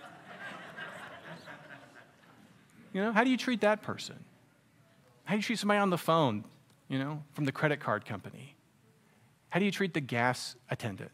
You 2.94 3.02
know, 3.02 3.12
how 3.12 3.24
do 3.24 3.30
you 3.30 3.38
treat 3.38 3.62
that 3.62 3.82
person? 3.82 4.24
How 5.26 5.34
do 5.34 5.38
you 5.38 5.44
treat 5.44 5.60
somebody 5.60 5.80
on 5.80 5.90
the 5.90 5.98
phone, 5.98 6.44
you 6.88 7.00
know, 7.00 7.24
from 7.34 7.46
the 7.46 7.52
credit 7.52 7.80
card 7.80 8.06
company? 8.06 8.56
How 9.50 9.60
do 9.60 9.66
you 9.66 9.72
treat 9.72 9.94
the 9.94 10.02
gas 10.02 10.56
attendant? 10.70 11.12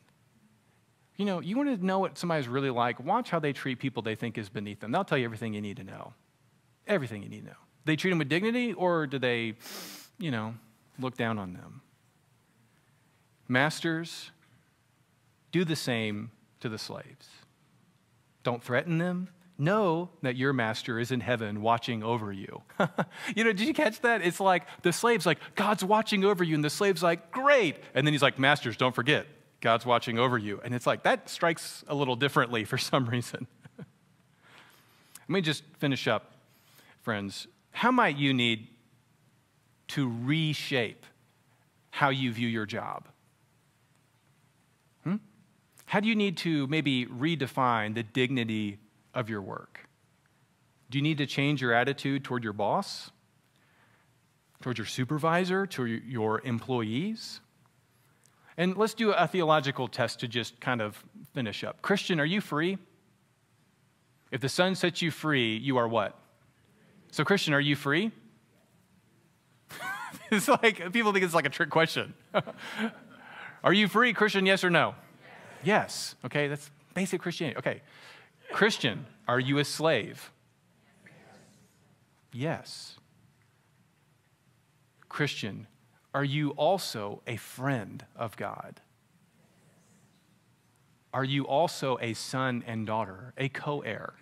You 1.18 1.26
know, 1.26 1.40
you 1.40 1.56
want 1.56 1.80
to 1.80 1.86
know 1.86 2.00
what 2.00 2.18
somebody's 2.18 2.48
really 2.48 2.72
like, 2.72 3.00
watch 3.00 3.30
how 3.30 3.40
they 3.40 3.54
treat 3.54 3.80
people 3.80 4.02
they 4.02 4.16
think 4.16 4.38
is 4.38 4.50
beneath 4.50 4.80
them. 4.80 4.92
They'll 4.92 5.04
tell 5.04 5.18
you 5.18 5.26
everything 5.26 5.54
you 5.54 5.62
need 5.62 5.78
to 5.78 5.84
know. 5.84 6.14
Everything 6.88 7.22
you 7.22 7.30
need 7.30 7.42
to 7.42 7.52
know. 7.52 7.58
They 7.86 7.96
treat 7.96 8.10
them 8.10 8.20
with 8.20 8.30
dignity 8.30 8.74
or 8.74 9.06
do 9.06 9.20
they, 9.20 9.56
you 10.18 10.32
know, 10.32 10.56
look 11.00 11.16
down 11.16 11.38
on 11.38 11.54
them? 11.54 11.82
Masters, 13.48 14.32
do 15.52 15.64
the 15.64 15.76
same 15.76 16.32
to 16.62 16.70
the 16.70 16.78
slaves. 16.78 17.28
Don't 18.42 18.64
threaten 18.64 18.98
them, 18.98 19.30
know 19.64 20.10
that 20.22 20.36
your 20.36 20.54
master 20.54 21.00
is 21.00 21.12
in 21.12 21.20
heaven 21.20 21.62
watching 21.62 22.04
over 22.04 22.32
you. 22.32 22.62
you 23.36 23.44
know, 23.44 23.54
did 23.54 23.68
you 23.68 23.74
catch 23.74 24.02
that? 24.02 24.22
It's 24.22 24.40
like 24.40 24.64
the 24.82 24.94
slave's 24.94 25.26
like, 25.26 25.40
God's 25.56 25.84
watching 25.84 26.24
over 26.24 26.44
you. 26.44 26.56
And 26.56 26.64
the 26.64 26.70
slave's 26.70 27.04
like, 27.04 27.32
great. 27.32 27.78
And 27.94 28.06
then 28.06 28.14
he's 28.14 28.22
like, 28.22 28.38
Masters, 28.38 28.78
don't 28.78 28.94
forget, 28.94 29.26
God's 29.62 29.86
watching 29.86 30.20
over 30.20 30.38
you. 30.38 30.60
And 30.64 30.74
it's 30.74 30.86
like, 30.86 31.04
that 31.04 31.30
strikes 31.30 31.84
a 31.88 31.96
little 31.96 32.16
differently 32.16 32.66
for 32.66 32.78
some 32.90 33.06
reason. 33.06 33.48
Let 33.78 35.30
me 35.30 35.42
just 35.42 35.64
finish 35.78 36.08
up, 36.08 36.34
friends. 37.02 37.48
How 37.72 37.92
might 37.92 38.18
you 38.18 38.34
need 38.34 38.68
to 39.90 40.12
reshape 40.24 41.06
how 41.90 42.10
you 42.10 42.32
view 42.32 42.48
your 42.48 42.66
job? 42.66 43.08
Hmm? 45.04 45.18
How 45.86 46.00
do 46.00 46.08
you 46.08 46.16
need 46.16 46.38
to 46.38 46.68
maybe 46.68 47.06
redefine 47.06 47.96
the 47.96 48.04
dignity 48.04 48.80
of 49.14 49.30
your 49.30 49.42
work? 49.42 49.88
Do 50.90 50.98
you 50.98 51.02
need 51.02 51.18
to 51.18 51.26
change 51.26 51.62
your 51.62 51.74
attitude 51.74 52.24
toward 52.24 52.44
your 52.44 52.54
boss, 52.54 53.12
toward 54.62 54.78
your 54.78 54.86
supervisor, 54.86 55.66
to 55.68 55.86
your 55.86 56.42
employees? 56.42 57.42
And 58.58 58.78
let's 58.78 58.94
do 58.94 59.12
a 59.12 59.28
theological 59.28 59.88
test 59.88 60.20
to 60.20 60.28
just 60.28 60.60
kind 60.60 60.82
of 60.82 61.04
finish 61.34 61.64
up. 61.64 61.82
Christian, 61.82 62.20
are 62.20 62.26
you 62.26 62.42
free? 62.42 62.78
If 64.32 64.42
the 64.42 64.50
Son 64.50 64.76
sets 64.76 65.02
you 65.02 65.12
free, 65.12 65.58
you 65.58 65.78
are 65.78 65.88
what? 65.88 66.18
So, 67.12 67.24
Christian, 67.24 67.54
are 67.54 67.60
you 67.60 67.76
free? 67.76 68.12
it's 70.32 70.48
like 70.48 70.92
people 70.92 71.12
think 71.12 71.26
it's 71.26 71.34
like 71.34 71.46
a 71.46 71.50
trick 71.50 71.70
question. 71.70 72.14
are 73.64 73.74
you 73.74 73.88
free, 73.88 74.14
Christian? 74.14 74.46
Yes 74.46 74.64
or 74.64 74.70
no? 74.70 74.96
Yes. 75.64 76.16
yes. 76.16 76.16
Okay, 76.26 76.48
that's 76.48 76.70
basic 76.94 77.22
Christianity. 77.22 77.58
Okay. 77.58 77.82
Christian, 78.54 79.08
are 79.28 79.40
you 79.40 79.58
a 79.58 79.66
slave? 79.66 80.32
Yes. 82.32 82.98
Christian, 85.10 85.66
are 86.14 86.24
you 86.24 86.52
also 86.52 87.24
a 87.26 87.36
friend 87.36 88.06
of 88.16 88.38
God? 88.38 88.80
Are 91.12 91.24
you 91.24 91.48
also 91.48 91.98
a 92.00 92.14
son 92.14 92.64
and 92.68 92.86
daughter, 92.86 93.34
a 93.38 93.50
co 93.50 93.82
heir? 93.82 94.14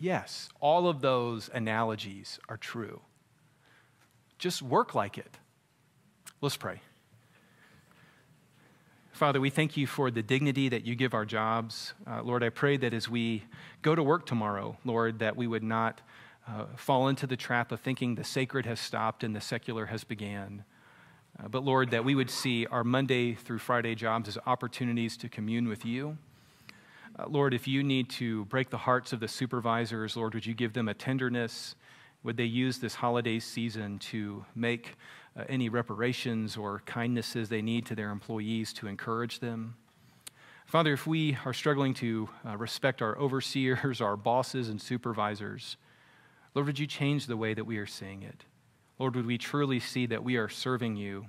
Yes, 0.00 0.48
all 0.60 0.88
of 0.88 1.00
those 1.00 1.48
analogies 1.54 2.40
are 2.48 2.56
true. 2.56 3.00
Just 4.38 4.60
work 4.60 4.96
like 4.96 5.18
it. 5.18 5.38
Let's 6.40 6.56
pray. 6.56 6.80
Father, 9.18 9.40
we 9.40 9.50
thank 9.50 9.76
you 9.76 9.88
for 9.88 10.12
the 10.12 10.22
dignity 10.22 10.68
that 10.68 10.86
you 10.86 10.94
give 10.94 11.12
our 11.12 11.24
jobs. 11.24 11.92
Uh, 12.06 12.22
Lord, 12.22 12.44
I 12.44 12.50
pray 12.50 12.76
that 12.76 12.94
as 12.94 13.08
we 13.08 13.42
go 13.82 13.96
to 13.96 14.02
work 14.04 14.26
tomorrow, 14.26 14.76
Lord, 14.84 15.18
that 15.18 15.36
we 15.36 15.48
would 15.48 15.64
not 15.64 16.00
uh, 16.46 16.66
fall 16.76 17.08
into 17.08 17.26
the 17.26 17.36
trap 17.36 17.72
of 17.72 17.80
thinking 17.80 18.14
the 18.14 18.22
sacred 18.22 18.64
has 18.64 18.78
stopped 18.78 19.24
and 19.24 19.34
the 19.34 19.40
secular 19.40 19.86
has 19.86 20.04
began. 20.04 20.62
Uh, 21.36 21.48
but 21.48 21.64
Lord, 21.64 21.90
that 21.90 22.04
we 22.04 22.14
would 22.14 22.30
see 22.30 22.66
our 22.66 22.84
Monday 22.84 23.34
through 23.34 23.58
Friday 23.58 23.96
jobs 23.96 24.28
as 24.28 24.38
opportunities 24.46 25.16
to 25.16 25.28
commune 25.28 25.66
with 25.66 25.84
you. 25.84 26.16
Uh, 27.18 27.24
Lord, 27.26 27.54
if 27.54 27.66
you 27.66 27.82
need 27.82 28.08
to 28.10 28.44
break 28.44 28.70
the 28.70 28.78
hearts 28.78 29.12
of 29.12 29.18
the 29.18 29.26
supervisors, 29.26 30.16
Lord, 30.16 30.34
would 30.34 30.46
you 30.46 30.54
give 30.54 30.74
them 30.74 30.86
a 30.86 30.94
tenderness? 30.94 31.74
Would 32.22 32.36
they 32.36 32.44
use 32.44 32.78
this 32.78 32.94
holiday 32.94 33.40
season 33.40 33.98
to 33.98 34.44
make 34.54 34.96
uh, 35.36 35.44
any 35.48 35.68
reparations 35.68 36.56
or 36.56 36.82
kindnesses 36.86 37.48
they 37.48 37.62
need 37.62 37.86
to 37.86 37.94
their 37.94 38.10
employees 38.10 38.72
to 38.74 38.86
encourage 38.86 39.40
them. 39.40 39.76
Father, 40.66 40.92
if 40.92 41.06
we 41.06 41.38
are 41.46 41.54
struggling 41.54 41.94
to 41.94 42.28
uh, 42.46 42.56
respect 42.56 43.00
our 43.00 43.16
overseers, 43.18 44.00
our 44.00 44.16
bosses, 44.16 44.68
and 44.68 44.80
supervisors, 44.80 45.76
Lord, 46.54 46.66
would 46.66 46.78
you 46.78 46.86
change 46.86 47.26
the 47.26 47.36
way 47.36 47.54
that 47.54 47.64
we 47.64 47.78
are 47.78 47.86
seeing 47.86 48.22
it? 48.22 48.44
Lord, 48.98 49.16
would 49.16 49.26
we 49.26 49.38
truly 49.38 49.80
see 49.80 50.06
that 50.06 50.24
we 50.24 50.36
are 50.36 50.48
serving 50.48 50.96
you? 50.96 51.26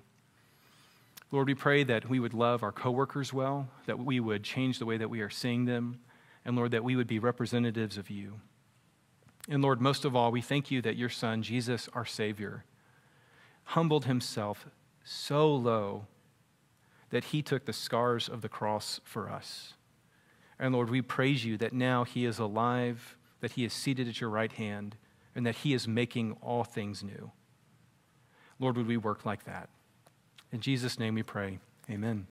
Lord, 1.32 1.47
we 1.47 1.53
pray 1.53 1.84
that 1.84 2.09
we 2.09 2.19
would 2.19 2.34
love 2.34 2.63
our 2.63 2.71
coworkers 2.71 3.32
well, 3.32 3.69
that 3.86 3.99
we 3.99 4.19
would 4.19 4.43
change 4.43 4.80
the 4.80 4.86
way 4.86 4.97
that 4.97 5.09
we 5.09 5.21
are 5.21 5.30
seeing 5.30 5.65
them, 5.65 5.99
and 6.43 6.55
Lord, 6.55 6.71
that 6.71 6.84
we 6.84 6.95
would 6.95 7.07
be 7.07 7.19
representatives 7.19 7.97
of 7.97 8.09
you. 8.09 8.39
And 9.47 9.61
Lord, 9.61 9.80
most 9.80 10.05
of 10.05 10.15
all, 10.15 10.32
we 10.32 10.41
thank 10.41 10.71
you 10.71 10.82
that 10.82 10.95
your 10.95 11.09
Son, 11.09 11.43
Jesus, 11.43 11.88
our 11.93 12.05
Savior, 12.05 12.65
humbled 13.70 14.05
himself 14.05 14.67
so 15.03 15.53
low 15.53 16.07
that 17.11 17.26
he 17.26 17.41
took 17.41 17.65
the 17.65 17.74
scars 17.74 18.28
of 18.28 18.41
the 18.41 18.49
cross 18.49 18.99
for 19.03 19.30
us. 19.30 19.74
And 20.57 20.74
Lord, 20.74 20.89
we 20.89 21.03
praise 21.03 21.45
you 21.45 21.55
that 21.57 21.72
now 21.72 22.03
he 22.03 22.26
is 22.26 22.39
alive, 22.39 23.15
that 23.41 23.51
he 23.51 23.63
is 23.63 23.72
seated 23.72 24.07
at 24.07 24.20
your 24.20 24.32
right 24.32 24.51
hand, 24.51 24.95
and 25.36 25.45
that 25.45 25.57
he 25.57 25.74
is 25.74 25.88
making 25.88 26.36
all 26.41 26.63
things 26.63 27.03
new. 27.03 27.32
Lord, 28.57 28.76
would 28.76 28.88
we 28.88 28.97
work 28.97 29.24
like 29.24 29.45
that? 29.45 29.70
In 30.51 30.61
Jesus' 30.61 30.97
name 30.97 31.13
we 31.13 31.24
pray. 31.24 31.59
Amen. 31.89 32.26